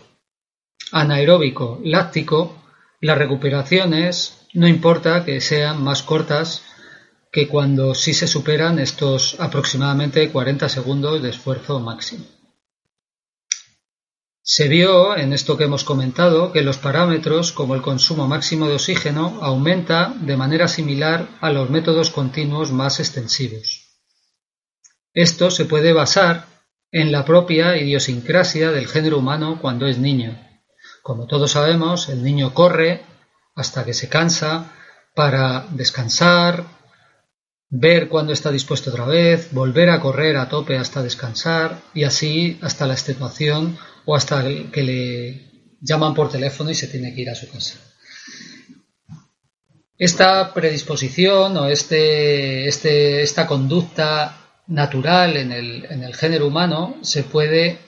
anaeróbico 0.91 1.79
láctico, 1.81 2.61
las 2.99 3.17
recuperaciones 3.17 4.47
no 4.53 4.67
importa 4.67 5.23
que 5.23 5.39
sean 5.39 5.81
más 5.81 6.03
cortas 6.03 6.61
que 7.31 7.47
cuando 7.47 7.95
sí 7.95 8.13
se 8.13 8.27
superan 8.27 8.79
estos 8.79 9.37
aproximadamente 9.39 10.29
40 10.29 10.67
segundos 10.67 11.23
de 11.23 11.29
esfuerzo 11.29 11.79
máximo. 11.79 12.34
Se 14.47 14.67
vio 14.67 15.17
en 15.17 15.33
esto 15.33 15.57
que 15.57 15.63
hemos 15.63 15.83
comentado 15.83 16.51
que 16.51 16.61
los 16.61 16.77
parámetros 16.77 17.51
como 17.51 17.73
el 17.73 17.81
consumo 17.81 18.27
máximo 18.27 18.67
de 18.67 18.75
oxígeno 18.75 19.39
aumenta 19.41 20.13
de 20.21 20.37
manera 20.37 20.67
similar 20.67 21.27
a 21.41 21.49
los 21.49 21.71
métodos 21.71 22.11
continuos 22.11 22.71
más 22.71 22.99
extensivos. 22.99 23.97
Esto 25.15 25.49
se 25.49 25.65
puede 25.65 25.93
basar 25.93 26.45
en 26.91 27.11
la 27.11 27.25
propia 27.25 27.75
idiosincrasia 27.75 28.69
del 28.69 28.87
género 28.87 29.17
humano 29.17 29.57
cuando 29.59 29.87
es 29.87 29.97
niño. 29.97 30.39
Como 31.01 31.25
todos 31.25 31.53
sabemos, 31.53 32.07
el 32.09 32.21
niño 32.21 32.53
corre 32.53 33.01
hasta 33.55 33.83
que 33.83 33.95
se 33.95 34.09
cansa 34.09 34.71
para 35.15 35.65
descansar, 35.71 36.65
ver 37.71 38.09
cuándo 38.09 38.31
está 38.31 38.51
dispuesto 38.51 38.91
otra 38.91 39.05
vez, 39.05 39.51
volver 39.53 39.89
a 39.89 39.99
correr 39.99 40.37
a 40.37 40.49
tope 40.49 40.77
hasta 40.77 41.01
descansar 41.01 41.81
y 41.95 42.03
así 42.03 42.59
hasta 42.61 42.85
la 42.85 42.93
extenuación 42.93 43.79
o 44.05 44.15
hasta 44.15 44.43
que 44.71 44.83
le 44.83 45.55
llaman 45.81 46.13
por 46.13 46.29
teléfono 46.29 46.71
y 46.71 46.75
se 46.75 46.87
tiene 46.87 47.13
que 47.13 47.21
ir 47.21 47.29
a 47.29 47.35
su 47.35 47.49
casa. 47.49 47.77
Esta 49.97 50.53
predisposición 50.53 51.55
o 51.55 51.67
este, 51.67 52.67
este, 52.67 53.21
esta 53.21 53.47
conducta 53.47 54.61
natural 54.67 55.37
en 55.37 55.51
el, 55.53 56.15
género 56.15 56.47
humano 56.47 56.97
se 57.01 57.23
puede 57.23 57.79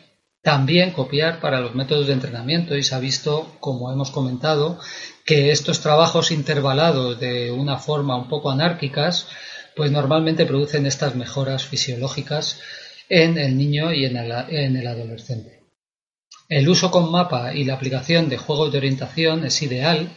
también 0.42 0.92
copiar 0.92 1.42
para 1.42 1.60
los 1.60 1.76
métodos 1.76 2.08
de 2.08 2.14
entrenamiento 2.14 2.78
y 2.78 2.84
se 2.84 2.96
ha 2.96 3.00
visto, 3.00 3.58
como 3.60 3.92
hemos 3.92 4.12
comentado, 4.12 4.80
que 5.26 5.52
estos 5.52 5.82
trabajos 5.82 6.32
intervalados 6.32 7.20
de 7.20 7.52
una 7.52 7.78
forma 7.78 8.16
un 8.16 8.30
poco 8.30 8.52
anárquicas, 8.52 9.28
pues 9.76 9.92
normalmente 9.92 10.46
producen 10.46 10.86
estas 10.86 11.16
mejoras 11.16 11.66
fisiológicas 11.66 12.62
en 13.10 13.38
el 13.38 13.58
niño 13.58 13.92
y 13.92 14.06
en 14.06 14.16
el 14.16 14.88
adolescente. 14.88 15.57
El 16.50 16.70
uso 16.70 16.90
con 16.92 17.12
mapa 17.12 17.54
y 17.54 17.66
la 17.66 17.74
aplicación 17.74 18.30
de 18.30 18.38
juegos 18.38 18.72
de 18.72 18.78
orientación 18.78 19.46
es 19.46 19.62
ideal. 19.62 20.10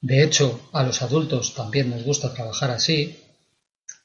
De 0.00 0.22
hecho, 0.22 0.68
a 0.72 0.82
los 0.82 1.02
adultos 1.02 1.54
también 1.54 1.90
nos 1.90 2.04
gusta 2.04 2.34
trabajar 2.34 2.70
así. 2.70 3.16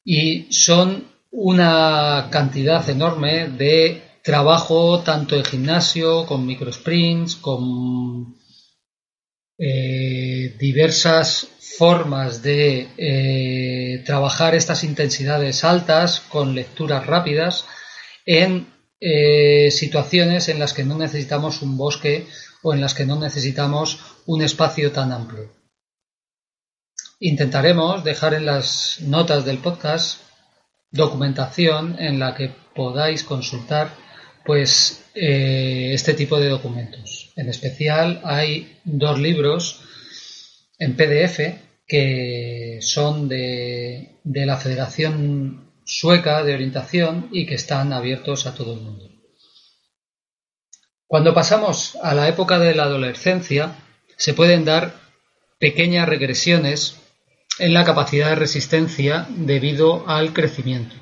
Y 0.04 0.52
son 0.54 1.08
una 1.32 2.30
cantidad 2.32 2.88
enorme 2.90 3.50
de 3.50 4.02
trabajo 4.24 5.02
tanto 5.02 5.36
en 5.36 5.44
gimnasio, 5.44 6.26
con 6.26 6.46
microsprints, 6.46 7.36
con 7.36 8.38
eh, 9.58 10.56
diversas 10.58 11.48
formas 11.78 12.42
de 12.42 12.90
eh, 12.98 14.04
trabajar 14.06 14.56
estas 14.56 14.84
intensidades 14.84 15.64
altas 15.64 16.22
con 16.22 16.56
lecturas 16.56 17.06
rápidas 17.06 17.66
en 18.26 18.75
eh, 19.00 19.70
situaciones 19.72 20.50
en 20.50 20.60
las 20.60 20.74
que 20.74 20.84
no 20.84 20.98
necesitamos 20.98 21.62
un 21.62 21.78
bosque 21.78 22.28
o 22.64 22.74
en 22.74 22.82
las 22.82 22.94
que 22.94 23.06
no 23.06 23.20
necesitamos 23.20 24.00
un 24.26 24.42
espacio 24.42 24.92
tan 24.92 25.12
amplio. 25.12 25.52
Intentaremos 27.20 28.04
dejar 28.04 28.34
en 28.34 28.46
las 28.46 29.00
notas 29.02 29.46
del 29.46 29.60
podcast 29.60 30.22
documentación 30.92 31.98
en 32.00 32.20
la 32.20 32.36
que 32.36 32.52
podáis 32.74 33.24
consultar 33.24 33.94
pues 34.46 35.04
eh, 35.14 35.92
este 35.94 36.14
tipo 36.14 36.40
de 36.40 36.50
documentos. 36.50 37.32
En 37.36 37.50
especial 37.50 38.22
hay 38.24 38.80
dos 38.84 39.20
libros 39.20 39.82
en 40.80 40.96
PDF 40.96 41.40
que 41.88 42.80
son 42.82 43.28
de, 43.28 44.20
de 44.24 44.46
la 44.46 44.58
Federación 44.58 45.65
Sueca 45.86 46.44
de 46.44 46.56
Orientación 46.56 47.30
y 47.32 47.46
que 47.46 47.56
están 47.56 47.94
abiertos 47.94 48.48
a 48.48 48.56
todo 48.56 48.74
el 48.74 48.82
mundo. 48.82 49.10
Cuando 51.08 51.34
pasamos 51.34 51.96
a 52.02 52.16
la 52.16 52.28
época 52.28 52.58
de 52.58 52.74
la 52.74 52.84
adolescencia, 52.84 53.76
se 54.18 54.34
pueden 54.34 54.66
dar 54.66 55.00
pequeñas 55.60 56.10
regresiones 56.10 56.98
en 57.60 57.74
la 57.74 57.86
capacidad 57.86 58.30
de 58.30 58.36
resistencia 58.36 59.28
debido 59.30 60.10
al 60.10 60.34
crecimiento. 60.34 60.96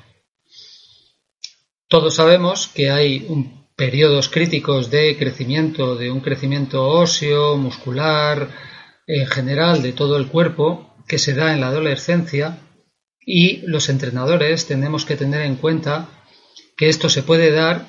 Todos 1.88 2.14
sabemos 2.14 2.68
que 2.68 2.90
hay 2.90 3.26
un, 3.28 3.66
periodos 3.76 4.28
críticos 4.28 4.90
de 4.90 5.16
crecimiento, 5.16 5.96
de 5.96 6.10
un 6.10 6.20
crecimiento 6.20 6.86
óseo, 6.86 7.56
muscular, 7.56 8.50
en 9.06 9.26
general 9.26 9.82
de 9.82 9.92
todo 9.92 10.16
el 10.16 10.28
cuerpo, 10.28 10.94
que 11.08 11.18
se 11.18 11.34
da 11.34 11.52
en 11.52 11.60
la 11.60 11.68
adolescencia 11.68 12.58
y 13.26 13.58
los 13.66 13.88
entrenadores 13.88 14.66
tenemos 14.66 15.04
que 15.04 15.16
tener 15.16 15.42
en 15.42 15.56
cuenta 15.56 16.08
que 16.76 16.88
esto 16.88 17.08
se 17.08 17.22
puede 17.22 17.50
dar 17.50 17.86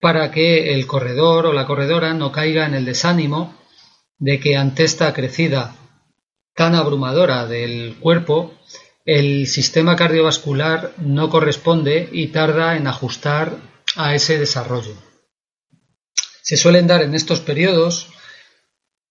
para 0.00 0.30
que 0.30 0.74
el 0.74 0.86
corredor 0.86 1.46
o 1.46 1.52
la 1.52 1.66
corredora 1.66 2.14
no 2.14 2.32
caiga 2.32 2.66
en 2.66 2.74
el 2.74 2.84
desánimo 2.84 3.56
de 4.18 4.40
que 4.40 4.56
ante 4.56 4.84
esta 4.84 5.12
crecida 5.12 5.74
tan 6.54 6.74
abrumadora 6.74 7.46
del 7.46 7.96
cuerpo, 8.00 8.54
el 9.04 9.46
sistema 9.46 9.94
cardiovascular 9.94 10.94
no 10.98 11.28
corresponde 11.28 12.08
y 12.10 12.28
tarda 12.28 12.76
en 12.76 12.86
ajustar 12.86 13.56
a 13.94 14.14
ese 14.14 14.38
desarrollo. 14.38 14.94
Se 16.42 16.56
suelen 16.56 16.86
dar 16.86 17.02
en 17.02 17.14
estos 17.14 17.40
periodos 17.40 18.08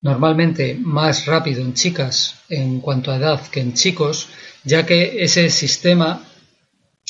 normalmente 0.02 0.78
más 0.80 1.26
rápido 1.26 1.62
en 1.62 1.74
chicas 1.74 2.42
en 2.50 2.80
cuanto 2.80 3.12
a 3.12 3.18
edad 3.18 3.42
que 3.48 3.62
en 3.62 3.74
chicos, 3.74 4.28
ya 4.64 4.86
que 4.86 5.24
ese 5.24 5.50
sistema, 5.50 6.24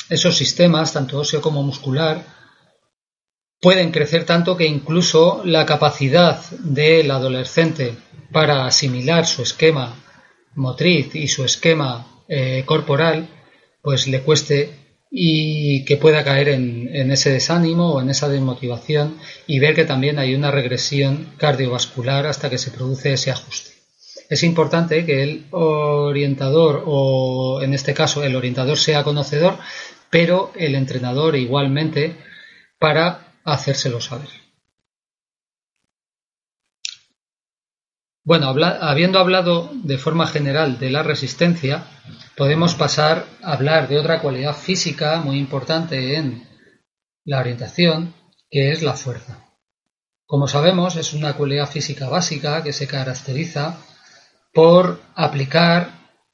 esos 0.09 0.37
sistemas, 0.37 0.93
tanto 0.93 1.19
óseo 1.19 1.41
como 1.41 1.63
muscular, 1.63 2.25
pueden 3.59 3.91
crecer 3.91 4.25
tanto 4.25 4.55
que 4.55 4.65
incluso 4.65 5.41
la 5.43 5.65
capacidad 5.65 6.39
del 6.59 7.09
adolescente 7.11 7.95
para 8.31 8.65
asimilar 8.65 9.25
su 9.25 9.41
esquema 9.41 9.95
motriz 10.55 11.15
y 11.15 11.27
su 11.27 11.43
esquema 11.43 12.23
eh, 12.27 12.63
corporal, 12.65 13.27
pues 13.81 14.07
le 14.07 14.21
cueste 14.21 14.84
y 15.17 15.85
que 15.85 15.95
pueda 15.95 16.25
caer 16.25 16.49
en, 16.49 17.09
ese 17.09 17.31
desánimo 17.31 17.93
o 17.93 18.01
en 18.01 18.09
esa 18.09 18.27
desmotivación 18.27 19.17
y 19.47 19.59
ver 19.59 19.73
que 19.73 19.85
también 19.85 20.19
hay 20.19 20.35
una 20.35 20.51
regresión 20.51 21.31
cardiovascular 21.37 22.27
hasta 22.27 22.49
que 22.49 22.57
se 22.57 22.71
produce 22.71 23.13
ese 23.13 23.31
ajuste. 23.31 23.71
Es 24.29 24.43
importante 24.43 25.05
que 25.05 25.23
el 25.23 25.45
orientador 25.51 26.83
o 26.85 27.61
en 27.61 27.73
este 27.73 27.93
caso 27.93 28.25
el 28.25 28.35
orientador 28.35 28.77
sea 28.77 29.05
conocedor, 29.05 29.57
pero 30.09 30.51
el 30.53 30.75
entrenador 30.75 31.37
igualmente 31.37 32.17
para 32.77 33.35
hacérselo 33.45 34.01
saber. 34.01 34.27
Bueno, 38.25 38.49
habiendo 38.49 39.19
hablado 39.19 39.71
de 39.71 39.97
forma 39.97 40.27
general 40.27 40.77
de 40.77 40.89
la 40.89 41.03
resistencia, 41.03 41.85
podemos 42.35 42.75
pasar 42.75 43.25
a 43.41 43.53
hablar 43.53 43.87
de 43.87 43.97
otra 43.97 44.19
cualidad 44.19 44.55
física 44.55 45.19
muy 45.21 45.37
importante 45.37 46.15
en 46.15 46.47
la 47.23 47.39
orientación, 47.39 48.13
que 48.49 48.71
es 48.71 48.81
la 48.81 48.93
fuerza. 48.93 49.45
Como 50.25 50.47
sabemos, 50.47 50.95
es 50.95 51.13
una 51.13 51.33
cualidad 51.33 51.69
física 51.69 52.09
básica 52.09 52.63
que 52.63 52.73
se 52.73 52.87
caracteriza 52.87 53.77
por 54.53 55.01
aplicar 55.15 55.91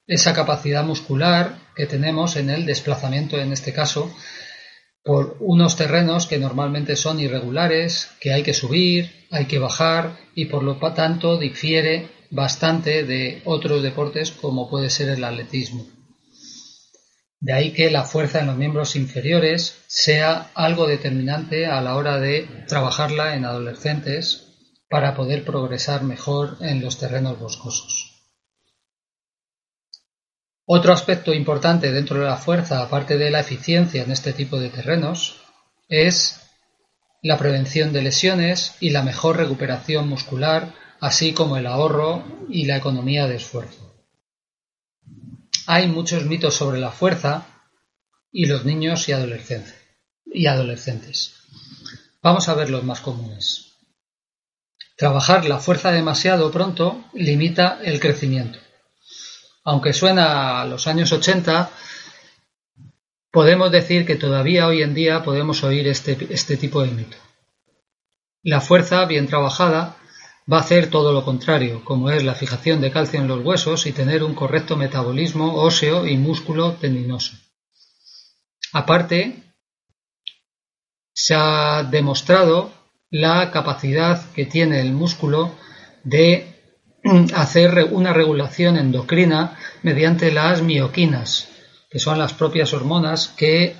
esa 0.08 0.34
capacidad 0.34 0.84
muscular 0.84 1.58
que 1.76 1.86
tenemos 1.86 2.36
en 2.36 2.50
el 2.50 2.66
desplazamiento, 2.66 3.38
en 3.38 3.52
este 3.52 3.74
caso, 3.74 4.14
por 5.04 5.38
unos 5.40 5.76
terrenos 5.76 6.28
que 6.28 6.38
normalmente 6.38 6.96
son 6.96 7.20
irregulares, 7.20 8.12
que 8.20 8.34
hay 8.34 8.44
que 8.44 8.54
subir, 8.54 9.28
hay 9.32 9.46
que 9.46 9.60
bajar 9.60 10.18
y 10.36 10.46
por 10.46 10.64
lo 10.64 10.78
tanto 10.94 11.38
difiere 11.38 12.10
bastante 12.32 13.04
de 13.04 13.42
otros 13.46 13.84
deportes 13.84 14.32
como 14.32 14.70
puede 14.70 14.90
ser 14.90 15.10
el 15.10 15.24
atletismo. 15.24 15.86
De 17.40 17.54
ahí 17.54 17.74
que 17.74 17.92
la 17.92 18.04
fuerza 18.04 18.40
en 18.40 18.48
los 18.48 18.58
miembros 18.58 18.96
inferiores 18.96 19.84
sea 19.88 20.52
algo 20.54 20.88
determinante 20.88 21.66
a 21.66 21.82
la 21.82 21.96
hora 21.96 22.20
de 22.20 22.48
trabajarla 22.68 23.36
en 23.36 23.46
adolescentes 23.46 24.48
para 24.90 25.16
poder 25.16 25.44
progresar 25.44 26.04
mejor 26.04 26.58
en 26.62 26.82
los 26.82 26.98
terrenos 27.00 27.40
boscosos. 27.40 28.12
Otro 30.66 30.94
aspecto 30.94 31.34
importante 31.34 31.92
dentro 31.92 32.20
de 32.20 32.28
la 32.28 32.38
fuerza, 32.38 32.82
aparte 32.82 33.18
de 33.18 33.32
la 33.32 33.40
eficiencia 33.40 34.04
en 34.04 34.12
este 34.12 34.32
tipo 34.32 34.60
de 34.60 34.70
terrenos, 34.70 35.42
es 35.90 36.40
la 37.22 37.38
prevención 37.38 37.92
de 37.92 38.04
lesiones 38.04 38.76
y 38.80 38.92
la 38.92 39.04
mejor 39.04 39.38
recuperación 39.38 40.08
muscular, 40.08 40.74
así 41.02 41.34
como 41.34 41.58
el 41.58 41.68
ahorro 41.68 42.24
y 42.50 42.66
la 42.66 42.78
economía 42.78 43.28
de 43.28 43.36
esfuerzo. 43.36 43.94
Hay 45.68 45.88
muchos 45.88 46.26
mitos 46.26 46.56
sobre 46.56 46.80
la 46.80 46.92
fuerza 46.92 47.46
y 48.32 48.46
los 48.46 48.64
niños 48.64 49.10
y 49.10 49.12
adolescentes. 49.12 49.76
Vamos 52.22 52.48
a 52.48 52.54
ver 52.54 52.70
los 52.70 52.86
más 52.86 53.02
comunes. 53.02 53.74
Trabajar 54.96 55.46
la 55.46 55.60
fuerza 55.60 55.92
demasiado 55.92 56.50
pronto 56.52 57.04
limita 57.14 57.80
el 57.84 58.00
crecimiento 58.00 58.60
aunque 59.64 59.94
suena 59.94 60.62
a 60.62 60.66
los 60.66 60.88
años 60.88 61.12
80, 61.12 61.70
podemos 63.32 63.72
decir 63.72 64.06
que 64.06 64.16
todavía 64.16 64.68
hoy 64.68 64.82
en 64.82 64.94
día 64.94 65.24
podemos 65.24 65.64
oír 65.64 65.88
este, 65.88 66.18
este 66.30 66.58
tipo 66.58 66.82
de 66.82 66.92
mito. 66.92 67.18
La 68.44 68.60
fuerza 68.60 69.06
bien 69.06 69.28
trabajada 69.28 69.98
va 70.52 70.58
a 70.58 70.62
hacer 70.62 70.90
todo 70.90 71.14
lo 71.14 71.24
contrario, 71.24 71.84
como 71.84 72.10
es 72.10 72.24
la 72.24 72.36
fijación 72.36 72.82
de 72.82 72.92
calcio 72.92 73.20
en 73.20 73.28
los 73.28 73.44
huesos 73.44 73.86
y 73.86 73.92
tener 73.92 74.24
un 74.24 74.34
correcto 74.34 74.76
metabolismo 74.76 75.56
óseo 75.56 76.08
y 76.08 76.18
músculo 76.18 76.74
tendinoso. 76.74 77.38
Aparte, 78.74 79.44
se 81.14 81.36
ha 81.36 81.84
demostrado 81.84 82.72
la 83.10 83.52
capacidad 83.52 84.32
que 84.32 84.46
tiene 84.46 84.80
el 84.80 84.94
músculo 84.94 85.54
de 86.04 86.56
hacer 87.36 87.90
una 87.92 88.14
regulación 88.14 88.78
endocrina 88.78 89.58
mediante 89.84 90.32
las 90.32 90.62
mioquinas, 90.62 91.50
que 91.90 92.00
son 92.00 92.18
las 92.18 92.34
propias 92.34 92.74
hormonas 92.74 93.28
que 93.28 93.76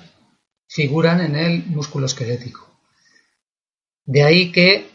figuran 0.68 1.20
en 1.20 1.36
el 1.36 1.64
músculo 1.66 2.06
esquelético. 2.06 2.68
De 4.04 4.22
ahí 4.22 4.52
que 4.52 4.90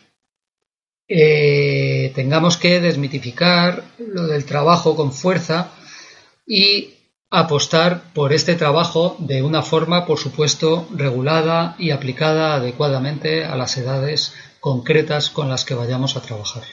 eh, 1.08 2.12
tengamos 2.16 2.58
que 2.58 2.82
desmitificar 2.82 3.84
lo 3.98 4.28
del 4.28 4.46
trabajo 4.46 4.96
con 4.96 5.14
fuerza 5.14 5.72
y 6.46 6.96
apostar 7.30 8.14
por 8.14 8.34
este 8.34 8.56
trabajo 8.56 9.16
de 9.20 9.42
una 9.42 9.62
forma, 9.62 10.06
por 10.06 10.18
supuesto, 10.18 10.88
regulada 10.94 11.76
y 11.78 11.92
aplicada 11.92 12.56
adecuadamente 12.56 13.46
a 13.46 13.56
las 13.56 13.78
edades 13.78 14.34
concretas 14.60 15.30
con 15.30 15.50
las 15.50 15.66
que 15.66 15.76
vayamos 15.76 16.16
a 16.16 16.22
trabajar. 16.22 16.64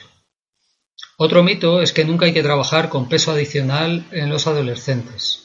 Otro 1.17 1.43
mito 1.43 1.81
es 1.81 1.93
que 1.93 2.05
nunca 2.05 2.25
hay 2.25 2.33
que 2.33 2.43
trabajar 2.43 2.89
con 2.89 3.07
peso 3.07 3.31
adicional 3.31 4.05
en 4.11 4.29
los 4.29 4.47
adolescentes. 4.47 5.43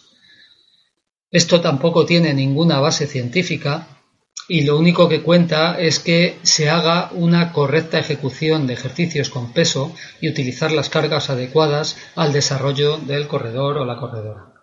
Esto 1.31 1.61
tampoco 1.61 2.07
tiene 2.07 2.35
ninguna 2.35 2.81
base 2.81 3.07
científica 3.07 4.00
y 4.49 4.63
lo 4.63 4.79
único 4.79 5.09
que 5.09 5.23
cuenta 5.23 5.79
es 5.79 6.01
que 6.01 6.39
se 6.43 6.69
haga 6.69 7.11
una 7.13 7.53
correcta 7.53 7.99
ejecución 7.99 8.67
de 8.67 8.75
ejercicios 8.75 9.31
con 9.31 9.53
peso 9.53 9.95
y 10.21 10.29
utilizar 10.29 10.73
las 10.73 10.89
cargas 10.89 11.31
adecuadas 11.31 11.97
al 12.17 12.33
desarrollo 12.33 12.97
del 12.99 13.29
corredor 13.29 13.79
o 13.79 13.85
la 13.85 13.97
corredora. 13.97 14.55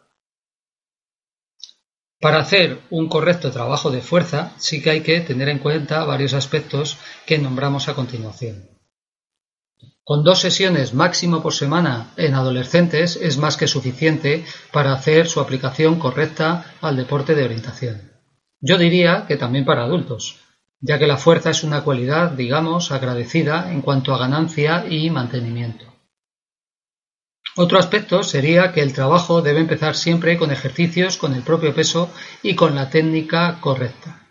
Para 2.19 2.39
hacer 2.39 2.81
un 2.89 3.07
correcto 3.09 3.51
trabajo 3.51 3.91
de 3.91 4.01
fuerza 4.01 4.53
sí 4.57 4.81
que 4.81 4.89
hay 4.89 5.01
que 5.01 5.21
tener 5.21 5.49
en 5.49 5.59
cuenta 5.59 6.03
varios 6.03 6.33
aspectos 6.33 6.97
que 7.25 7.37
nombramos 7.37 7.87
a 7.87 7.93
continuación. 7.93 8.69
Con 10.03 10.23
dos 10.23 10.39
sesiones 10.39 10.93
máximo 10.93 11.43
por 11.43 11.53
semana 11.53 12.13
en 12.17 12.33
adolescentes 12.33 13.17
es 13.21 13.37
más 13.37 13.57
que 13.57 13.67
suficiente 13.67 14.45
para 14.71 14.93
hacer 14.93 15.27
su 15.27 15.41
aplicación 15.41 15.99
correcta 15.99 16.73
al 16.81 16.95
deporte 16.95 17.35
de 17.35 17.43
orientación. 17.43 18.16
Yo 18.67 18.77
diría 18.77 19.23
que 19.27 19.37
también 19.37 19.63
para 19.63 19.83
adultos, 19.83 20.41
ya 20.81 20.99
que 20.99 21.07
la 21.07 21.15
fuerza 21.15 21.51
es 21.51 21.63
una 21.63 21.85
cualidad, 21.85 22.31
digamos, 22.31 22.91
agradecida 22.91 23.71
en 23.71 23.81
cuanto 23.81 24.13
a 24.13 24.17
ganancia 24.17 24.85
y 24.89 25.09
mantenimiento. 25.09 25.85
Otro 27.55 27.79
aspecto 27.79 28.23
sería 28.23 28.73
que 28.73 28.81
el 28.81 28.91
trabajo 28.91 29.41
debe 29.41 29.61
empezar 29.61 29.95
siempre 29.95 30.37
con 30.37 30.51
ejercicios 30.51 31.15
con 31.15 31.33
el 31.33 31.43
propio 31.43 31.73
peso 31.73 32.11
y 32.43 32.55
con 32.55 32.75
la 32.75 32.89
técnica 32.89 33.61
correcta. 33.61 34.27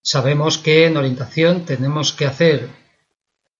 Sabemos 0.00 0.56
que 0.56 0.86
en 0.86 0.96
orientación 0.96 1.64
tenemos 1.64 2.12
que 2.12 2.26
hacer 2.26 2.68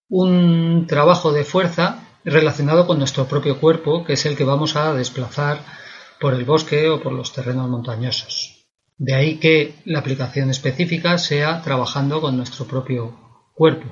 un 0.09 0.87
trabajo 0.87 1.33
de 1.33 1.42
fuerza 1.42 2.07
relacionado 2.25 2.87
con 2.87 2.99
nuestro 2.99 3.27
propio 3.27 3.59
cuerpo, 3.59 4.05
que 4.05 4.12
es 4.12 4.25
el 4.25 4.37
que 4.37 4.44
vamos 4.44 4.77
a 4.77 4.94
desplazar 4.94 5.59
por 6.20 6.33
el 6.33 6.44
bosque 6.44 6.88
o 6.88 7.03
por 7.03 7.12
los 7.12 7.33
terrenos 7.33 7.68
montañosos. 7.68 8.60
De 9.00 9.14
ahí 9.14 9.36
que 9.36 9.76
la 9.86 10.00
aplicación 10.00 10.50
específica 10.50 11.16
sea 11.16 11.62
trabajando 11.62 12.20
con 12.20 12.36
nuestro 12.36 12.66
propio 12.66 13.18
cuerpo. 13.54 13.88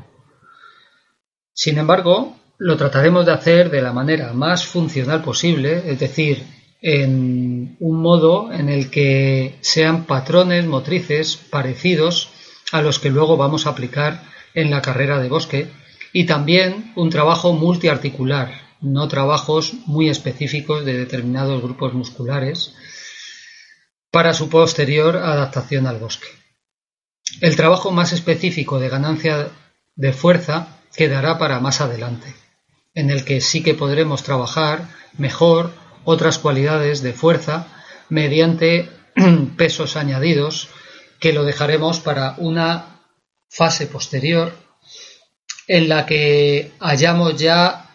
Sin 1.55 1.79
embargo, 1.79 2.37
lo 2.59 2.77
trataremos 2.77 3.25
de 3.25 3.33
hacer 3.33 3.71
de 3.71 3.81
la 3.81 3.95
manera 3.95 4.35
más 4.35 4.67
funcional 4.67 5.23
posible, 5.23 5.91
es 5.91 5.99
decir, 5.99 6.45
en 6.83 7.79
un 7.81 8.03
modo 8.03 8.53
en 8.53 8.69
el 8.69 8.91
que 8.91 9.57
sean 9.63 10.05
patrones 10.05 10.67
motrices 10.67 11.39
parecidos 11.39 12.29
a 12.71 12.83
los 12.83 12.99
que 12.99 13.09
luego 13.09 13.39
vamos 13.39 13.67
a 13.67 13.71
aplicar 13.71 14.25
en 14.53 14.71
la 14.71 14.83
carrera 14.83 15.19
de 15.19 15.31
bosque 15.31 15.69
y 16.13 16.27
también 16.27 16.93
un 16.97 17.09
trabajo 17.09 17.55
multiarticular, 17.55 18.53
no 18.83 19.09
trabajos 19.09 19.73
muy 19.87 20.11
específicos 20.11 20.85
de 20.85 20.99
determinados 20.99 21.63
grupos 21.63 21.95
musculares 21.95 22.75
para 24.11 24.35
su 24.35 24.49
posterior 24.49 25.17
adaptación 25.17 25.87
al 25.87 25.99
bosque. 25.99 26.29
El 27.41 27.57
trabajo 27.57 27.91
más 27.91 28.13
específico 28.13 28.79
de 28.79 28.89
ganancia 28.89 29.51
de 29.97 30.13
fuerza 30.13 30.79
quedará 30.95 31.39
para 31.39 31.61
más 31.61 31.81
adelante, 31.81 32.35
en 32.95 33.11
el 33.11 33.25
que 33.25 33.41
sí 33.41 33.63
que 33.63 33.75
podremos 33.75 34.23
trabajar 34.23 34.89
mejor 35.17 35.73
otras 36.05 36.39
cualidades 36.39 37.03
de 37.03 37.13
fuerza 37.13 37.67
mediante 38.09 38.89
pesos 39.57 39.97
añadidos 39.97 40.69
que 41.21 41.33
lo 41.33 41.45
dejaremos 41.45 42.01
para 42.01 42.35
una 42.39 43.03
fase 43.49 43.87
posterior 43.87 44.53
en 45.67 45.89
la 45.89 46.07
que 46.07 46.73
hayamos 46.81 47.37
ya 47.37 47.88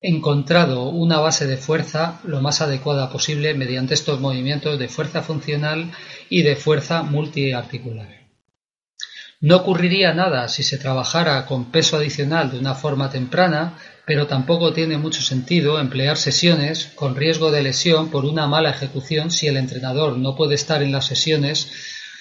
encontrado 0.00 0.88
una 0.90 1.18
base 1.18 1.46
de 1.46 1.56
fuerza 1.56 2.20
lo 2.24 2.40
más 2.40 2.60
adecuada 2.60 3.10
posible 3.10 3.54
mediante 3.54 3.94
estos 3.94 4.20
movimientos 4.20 4.78
de 4.78 4.88
fuerza 4.88 5.22
funcional 5.22 5.90
y 6.30 6.42
de 6.42 6.54
fuerza 6.54 7.02
multiarticular. 7.02 8.18
No 9.40 9.56
ocurriría 9.56 10.14
nada 10.14 10.48
si 10.48 10.62
se 10.62 10.78
trabajara 10.78 11.46
con 11.46 11.70
peso 11.70 11.96
adicional 11.96 12.50
de 12.50 12.58
una 12.58 12.74
forma 12.74 13.08
temprana, 13.08 13.78
pero 14.04 14.26
tampoco 14.26 14.72
tiene 14.72 14.98
mucho 14.98 15.22
sentido 15.22 15.78
emplear 15.78 16.16
sesiones 16.16 16.90
con 16.94 17.14
riesgo 17.14 17.50
de 17.52 17.62
lesión 17.62 18.10
por 18.10 18.24
una 18.24 18.46
mala 18.48 18.70
ejecución 18.70 19.30
si 19.30 19.46
el 19.46 19.56
entrenador 19.56 20.16
no 20.16 20.34
puede 20.34 20.56
estar 20.56 20.82
en 20.82 20.90
las 20.90 21.06
sesiones 21.06 21.70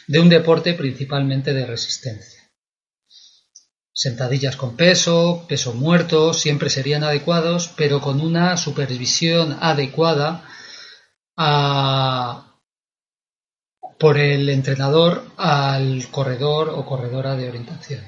de 0.07 0.19
un 0.19 0.29
deporte 0.29 0.73
principalmente 0.73 1.53
de 1.53 1.65
resistencia. 1.65 2.36
Sentadillas 3.99 4.55
con 4.55 4.75
peso, 4.75 5.43
peso 5.47 5.73
muerto, 5.73 6.31
siempre 6.31 6.69
serían 6.69 7.03
adecuados, 7.03 7.73
pero 7.75 7.99
con 7.99 8.21
una 8.21 8.55
supervisión 8.55 9.57
adecuada 9.59 10.47
por 13.97 14.19
el 14.19 14.49
entrenador 14.49 15.23
al 15.35 16.05
corredor 16.11 16.69
o 16.69 16.85
corredora 16.85 17.35
de 17.35 17.49
orientación. 17.49 18.03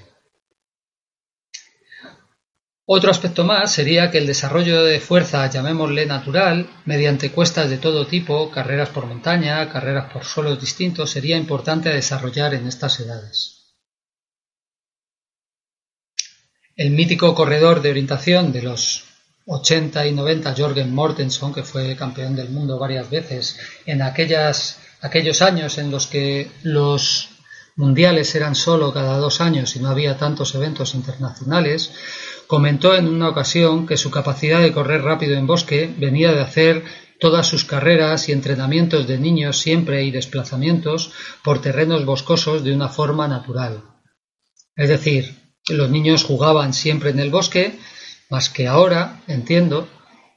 Otro 2.85 3.09
aspecto 3.09 3.43
más 3.43 3.71
sería 3.73 4.11
que 4.11 4.19
el 4.19 4.27
desarrollo 4.27 4.83
de 4.83 4.99
fuerza, 4.99 5.49
llamémosle 5.49 6.05
natural, 6.05 6.69
mediante 6.85 7.31
cuestas 7.31 7.67
de 7.67 7.79
todo 7.79 8.05
tipo, 8.05 8.51
carreras 8.51 8.89
por 8.89 9.07
montaña, 9.07 9.67
carreras 9.71 10.13
por 10.13 10.23
suelos 10.23 10.61
distintos, 10.61 11.09
sería 11.09 11.35
importante 11.35 11.89
desarrollar 11.89 12.53
en 12.53 12.67
estas 12.67 12.99
edades. 12.99 13.58
El 16.79 16.91
mítico 16.91 17.35
corredor 17.35 17.81
de 17.81 17.89
orientación 17.89 18.53
de 18.53 18.61
los 18.61 19.03
80 19.45 20.07
y 20.07 20.13
90, 20.13 20.55
Jorgen 20.57 20.95
Mortensen, 20.95 21.53
que 21.53 21.63
fue 21.63 21.93
campeón 21.97 22.37
del 22.37 22.51
mundo 22.51 22.79
varias 22.79 23.09
veces, 23.09 23.59
en 23.85 24.01
aquellas, 24.01 24.79
aquellos 25.01 25.41
años 25.41 25.77
en 25.77 25.91
los 25.91 26.07
que 26.07 26.49
los 26.63 27.31
mundiales 27.75 28.33
eran 28.33 28.55
solo 28.55 28.93
cada 28.93 29.17
dos 29.17 29.41
años 29.41 29.75
y 29.75 29.81
no 29.81 29.89
había 29.89 30.15
tantos 30.17 30.55
eventos 30.55 30.95
internacionales, 30.95 31.91
comentó 32.47 32.95
en 32.95 33.09
una 33.09 33.27
ocasión 33.27 33.85
que 33.85 33.97
su 33.97 34.09
capacidad 34.09 34.61
de 34.61 34.71
correr 34.71 35.01
rápido 35.01 35.35
en 35.35 35.47
bosque 35.47 35.93
venía 35.97 36.31
de 36.31 36.39
hacer 36.39 36.85
todas 37.19 37.45
sus 37.45 37.65
carreras 37.65 38.29
y 38.29 38.31
entrenamientos 38.31 39.05
de 39.05 39.17
niños 39.17 39.59
siempre 39.59 40.05
y 40.05 40.11
desplazamientos 40.11 41.11
por 41.43 41.59
terrenos 41.59 42.05
boscosos 42.05 42.63
de 42.63 42.73
una 42.73 42.87
forma 42.87 43.27
natural. 43.27 43.83
Es 44.77 44.87
decir, 44.87 45.48
los 45.69 45.89
niños 45.89 46.23
jugaban 46.23 46.73
siempre 46.73 47.09
en 47.11 47.19
el 47.19 47.29
bosque, 47.29 47.79
más 48.29 48.49
que 48.49 48.67
ahora, 48.67 49.21
entiendo, 49.27 49.87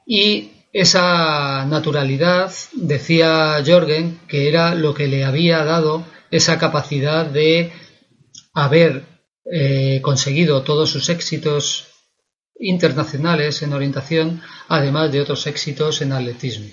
y 0.06 0.50
esa 0.72 1.66
naturalidad, 1.66 2.52
decía 2.72 3.62
Jorgen, 3.64 4.20
que 4.26 4.48
era 4.48 4.74
lo 4.74 4.94
que 4.94 5.08
le 5.08 5.24
había 5.24 5.64
dado 5.64 6.04
esa 6.30 6.58
capacidad 6.58 7.26
de 7.26 7.72
haber 8.54 9.04
eh, 9.44 10.00
conseguido 10.02 10.62
todos 10.62 10.90
sus 10.90 11.08
éxitos 11.10 11.88
internacionales 12.58 13.62
en 13.62 13.72
orientación, 13.72 14.40
además 14.68 15.12
de 15.12 15.20
otros 15.20 15.46
éxitos 15.46 16.00
en 16.00 16.12
atletismo. 16.12 16.68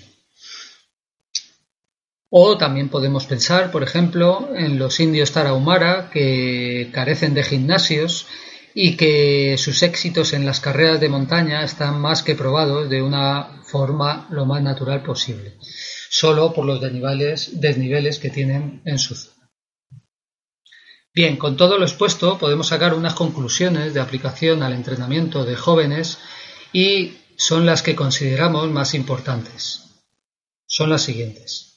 O 2.30 2.56
también 2.56 2.88
podemos 2.88 3.26
pensar, 3.26 3.72
por 3.72 3.82
ejemplo, 3.82 4.50
en 4.54 4.78
los 4.78 5.00
indios 5.00 5.32
tarahumara 5.32 6.10
que 6.10 6.90
carecen 6.92 7.34
de 7.34 7.42
gimnasios 7.42 8.26
y 8.74 8.96
que 8.96 9.56
sus 9.58 9.82
éxitos 9.82 10.32
en 10.32 10.46
las 10.46 10.60
carreras 10.60 11.00
de 11.00 11.08
montaña 11.08 11.64
están 11.64 12.00
más 12.00 12.22
que 12.22 12.34
probados 12.34 12.88
de 12.88 13.02
una 13.02 13.62
forma 13.64 14.28
lo 14.30 14.46
más 14.46 14.62
natural 14.62 15.02
posible, 15.02 15.56
solo 16.08 16.52
por 16.52 16.64
los 16.64 16.80
desniveles, 16.80 17.60
desniveles 17.60 18.18
que 18.18 18.30
tienen 18.30 18.82
en 18.84 18.98
su 18.98 19.14
zona. 19.14 19.50
Bien, 21.12 21.36
con 21.36 21.56
todo 21.56 21.76
lo 21.76 21.84
expuesto 21.84 22.38
podemos 22.38 22.68
sacar 22.68 22.94
unas 22.94 23.14
conclusiones 23.14 23.94
de 23.94 24.00
aplicación 24.00 24.62
al 24.62 24.72
entrenamiento 24.72 25.44
de 25.44 25.56
jóvenes 25.56 26.18
y 26.72 27.18
son 27.36 27.66
las 27.66 27.82
que 27.82 27.96
consideramos 27.96 28.70
más 28.70 28.94
importantes. 28.94 30.04
Son 30.66 30.88
las 30.88 31.02
siguientes. 31.02 31.74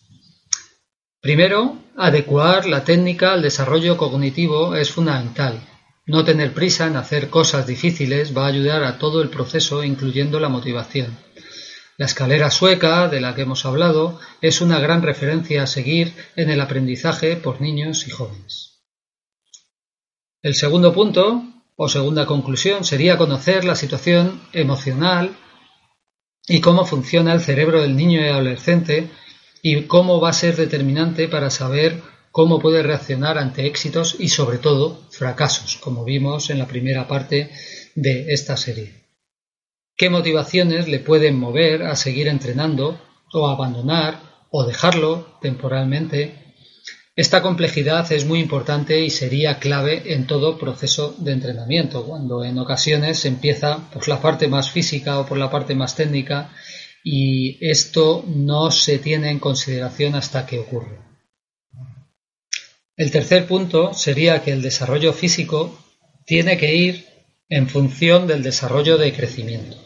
Primero, 1.19 1.79
adecuar 1.97 2.67
la 2.67 2.83
técnica 2.83 3.33
al 3.33 3.41
desarrollo 3.41 3.97
cognitivo 3.97 4.75
es 4.75 4.91
fundamental 4.91 5.67
no 6.05 6.25
tener 6.25 6.53
prisa 6.53 6.87
en 6.87 6.97
hacer 6.97 7.29
cosas 7.29 7.65
difíciles 7.65 8.35
va 8.35 8.45
a 8.45 8.49
ayudar 8.49 8.83
a 8.83 8.97
todo 8.97 9.21
el 9.21 9.29
proceso, 9.29 9.83
incluyendo 9.83 10.39
la 10.39 10.49
motivación. 10.49 11.17
La 11.97 12.07
escalera 12.07 12.49
sueca, 12.49 13.07
de 13.07 13.21
la 13.21 13.35
que 13.35 13.43
hemos 13.43 13.65
hablado, 13.65 14.19
es 14.41 14.61
una 14.61 14.79
gran 14.79 15.01
referencia 15.01 15.63
a 15.63 15.67
seguir 15.67 16.13
en 16.35 16.49
el 16.49 16.59
aprendizaje 16.59 17.35
por 17.35 17.61
niños 17.61 18.07
y 18.07 18.11
jóvenes. 18.11 18.81
El 20.41 20.55
segundo 20.55 20.93
punto, 20.93 21.43
o 21.75 21.87
segunda 21.87 22.25
conclusión, 22.25 22.83
sería 22.83 23.17
conocer 23.17 23.63
la 23.63 23.75
situación 23.75 24.41
emocional 24.51 25.37
y 26.47 26.59
cómo 26.59 26.85
funciona 26.85 27.31
el 27.33 27.41
cerebro 27.41 27.81
del 27.81 27.95
niño 27.95 28.19
y 28.19 28.27
adolescente 28.27 29.09
y 29.61 29.83
cómo 29.83 30.19
va 30.19 30.29
a 30.29 30.33
ser 30.33 30.57
determinante 30.57 31.29
para 31.29 31.49
saber 31.49 32.01
cómo 32.33 32.57
puede 32.57 32.81
reaccionar 32.81 33.37
ante 33.37 33.67
éxitos 33.67 34.15
y 34.17 34.29
sobre 34.29 34.57
todo 34.57 34.99
fracasos, 35.11 35.77
como 35.77 36.03
vimos 36.03 36.49
en 36.49 36.57
la 36.57 36.67
primera 36.67 37.07
parte 37.07 37.51
de 37.93 38.33
esta 38.33 38.57
serie. 38.57 39.03
¿Qué 39.95 40.09
motivaciones 40.09 40.87
le 40.87 40.97
pueden 40.97 41.37
mover 41.37 41.83
a 41.83 41.95
seguir 41.95 42.27
entrenando 42.27 42.99
o 43.31 43.47
abandonar 43.47 44.47
o 44.49 44.65
dejarlo 44.65 45.37
temporalmente? 45.41 46.55
Esta 47.15 47.43
complejidad 47.43 48.11
es 48.11 48.25
muy 48.25 48.39
importante 48.39 48.99
y 48.99 49.11
sería 49.11 49.59
clave 49.59 50.13
en 50.13 50.25
todo 50.25 50.57
proceso 50.57 51.15
de 51.19 51.33
entrenamiento, 51.33 52.03
cuando 52.03 52.43
en 52.43 52.57
ocasiones 52.57 53.19
se 53.19 53.27
empieza 53.27 53.91
por 53.91 54.07
la 54.07 54.19
parte 54.19 54.47
más 54.47 54.71
física 54.71 55.19
o 55.19 55.27
por 55.27 55.37
la 55.37 55.51
parte 55.51 55.75
más 55.75 55.95
técnica 55.95 56.49
y 57.03 57.63
esto 57.63 58.25
no 58.25 58.71
se 58.71 58.97
tiene 58.97 59.29
en 59.29 59.37
consideración 59.37 60.15
hasta 60.15 60.47
que 60.47 60.57
ocurre. 60.57 61.12
El 62.95 63.09
tercer 63.09 63.47
punto 63.47 63.93
sería 63.93 64.43
que 64.43 64.51
el 64.51 64.61
desarrollo 64.61 65.13
físico 65.13 65.79
tiene 66.25 66.57
que 66.57 66.75
ir 66.75 67.07
en 67.49 67.67
función 67.67 68.27
del 68.27 68.43
desarrollo 68.43 68.97
de 68.99 69.11
crecimiento. 69.13 69.77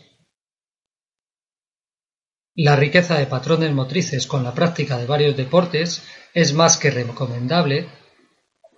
La 2.54 2.76
riqueza 2.76 3.17
de 3.17 3.28
patrones 3.28 3.72
motrices 3.72 4.28
con 4.28 4.43
la 4.43 4.54
práctica 4.54 4.98
de 4.98 5.06
varios 5.06 5.38
deportes 5.38 6.04
es 6.34 6.54
más 6.54 6.78
que 6.78 6.91
recomendable 6.91 7.88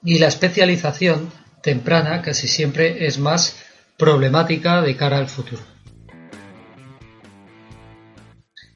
y 0.04 0.20
la 0.20 0.28
especialización 0.28 1.32
temprana 1.63 2.22
casi 2.22 2.48
siempre 2.48 3.08
es 3.08 3.18
más 3.18 3.58
problemática 3.98 4.82
de 4.82 4.96
cara 4.96 5.18
al 5.18 5.28
futuro. 5.28 5.63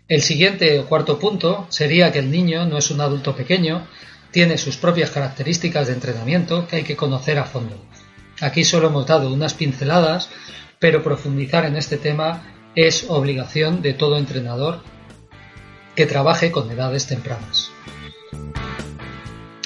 El 0.07 0.21
siguiente 0.21 0.79
o 0.79 0.87
cuarto 0.87 1.19
punto 1.19 1.67
sería 1.69 2.11
que 2.11 2.19
el 2.19 2.31
niño 2.31 2.65
no 2.65 2.77
es 2.77 2.89
un 2.91 3.01
adulto 3.01 3.35
pequeño 3.35 3.87
tiene 4.33 4.57
sus 4.57 4.77
propias 4.77 5.11
características 5.11 5.87
de 5.87 5.93
entrenamiento 5.93 6.67
que 6.67 6.77
hay 6.77 6.83
que 6.83 6.97
conocer 6.97 7.37
a 7.37 7.45
fondo. 7.45 7.77
Aquí 8.41 8.63
solo 8.63 8.87
hemos 8.87 9.05
dado 9.05 9.31
unas 9.31 9.53
pinceladas, 9.53 10.29
pero 10.79 11.03
profundizar 11.03 11.65
en 11.65 11.77
este 11.77 11.97
tema 11.97 12.41
es 12.75 13.05
obligación 13.09 13.83
de 13.83 13.93
todo 13.93 14.17
entrenador 14.17 14.81
que 15.95 16.07
trabaje 16.07 16.51
con 16.51 16.69
edades 16.71 17.05
tempranas. 17.05 17.69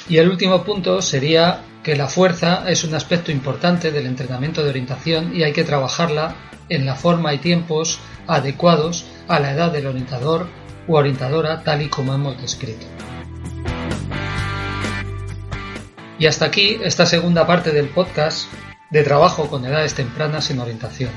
Y 0.06 0.18
el 0.18 0.28
último 0.28 0.62
punto 0.64 1.00
sería 1.00 1.62
que 1.82 1.96
la 1.96 2.06
fuerza 2.06 2.68
es 2.68 2.84
un 2.84 2.94
aspecto 2.94 3.32
importante 3.32 3.90
del 3.90 4.04
entrenamiento 4.04 4.62
de 4.62 4.68
orientación 4.68 5.34
y 5.34 5.44
hay 5.44 5.54
que 5.54 5.64
trabajarla 5.64 6.36
en 6.68 6.84
la 6.84 6.94
forma 6.94 7.32
y 7.32 7.38
tiempos 7.38 8.00
adecuados 8.26 9.06
a 9.28 9.40
la 9.40 9.52
edad 9.52 9.72
del 9.72 9.86
orientador 9.86 10.46
u 10.86 10.96
orientadora 10.96 11.64
tal 11.64 11.80
y 11.80 11.88
como 11.88 12.12
hemos 12.12 12.40
descrito. 12.40 12.86
Y 16.18 16.26
hasta 16.26 16.46
aquí 16.46 16.78
esta 16.82 17.06
segunda 17.06 17.46
parte 17.46 17.70
del 17.70 17.88
podcast 17.88 18.48
de 18.90 19.02
trabajo 19.02 19.48
con 19.48 19.64
edades 19.64 19.94
tempranas 19.94 20.50
en 20.50 20.58
orientación. 20.58 21.10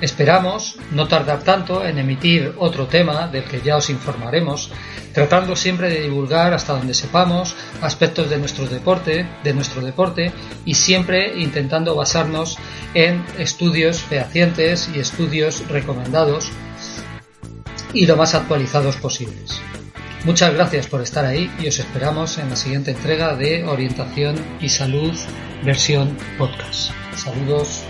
Esperamos 0.00 0.76
no 0.90 1.06
tardar 1.06 1.44
tanto 1.44 1.84
en 1.84 1.98
emitir 1.98 2.54
otro 2.58 2.86
tema 2.86 3.28
del 3.28 3.44
que 3.44 3.60
ya 3.60 3.76
os 3.76 3.88
informaremos, 3.88 4.72
tratando 5.12 5.54
siempre 5.54 5.90
de 5.90 6.00
divulgar 6.00 6.54
hasta 6.54 6.72
donde 6.72 6.94
sepamos 6.94 7.54
aspectos 7.82 8.28
de 8.28 8.38
nuestro 8.38 8.66
deporte, 8.66 9.28
de 9.44 9.54
nuestro 9.54 9.80
deporte 9.80 10.32
y 10.64 10.74
siempre 10.74 11.38
intentando 11.38 11.94
basarnos 11.94 12.58
en 12.94 13.24
estudios 13.38 14.02
fehacientes 14.02 14.90
y 14.92 14.98
estudios 14.98 15.68
recomendados 15.68 16.50
y 17.92 18.06
lo 18.06 18.16
más 18.16 18.34
actualizados 18.34 18.96
posibles. 18.96 19.60
Muchas 20.24 20.54
gracias 20.54 20.86
por 20.86 21.02
estar 21.02 21.24
ahí 21.24 21.50
y 21.60 21.66
os 21.66 21.78
esperamos 21.80 22.38
en 22.38 22.50
la 22.50 22.56
siguiente 22.56 22.92
entrega 22.92 23.34
de 23.34 23.64
Orientación 23.64 24.36
y 24.60 24.68
Salud 24.68 25.12
versión 25.64 26.16
podcast. 26.38 26.92
Saludos. 27.16 27.82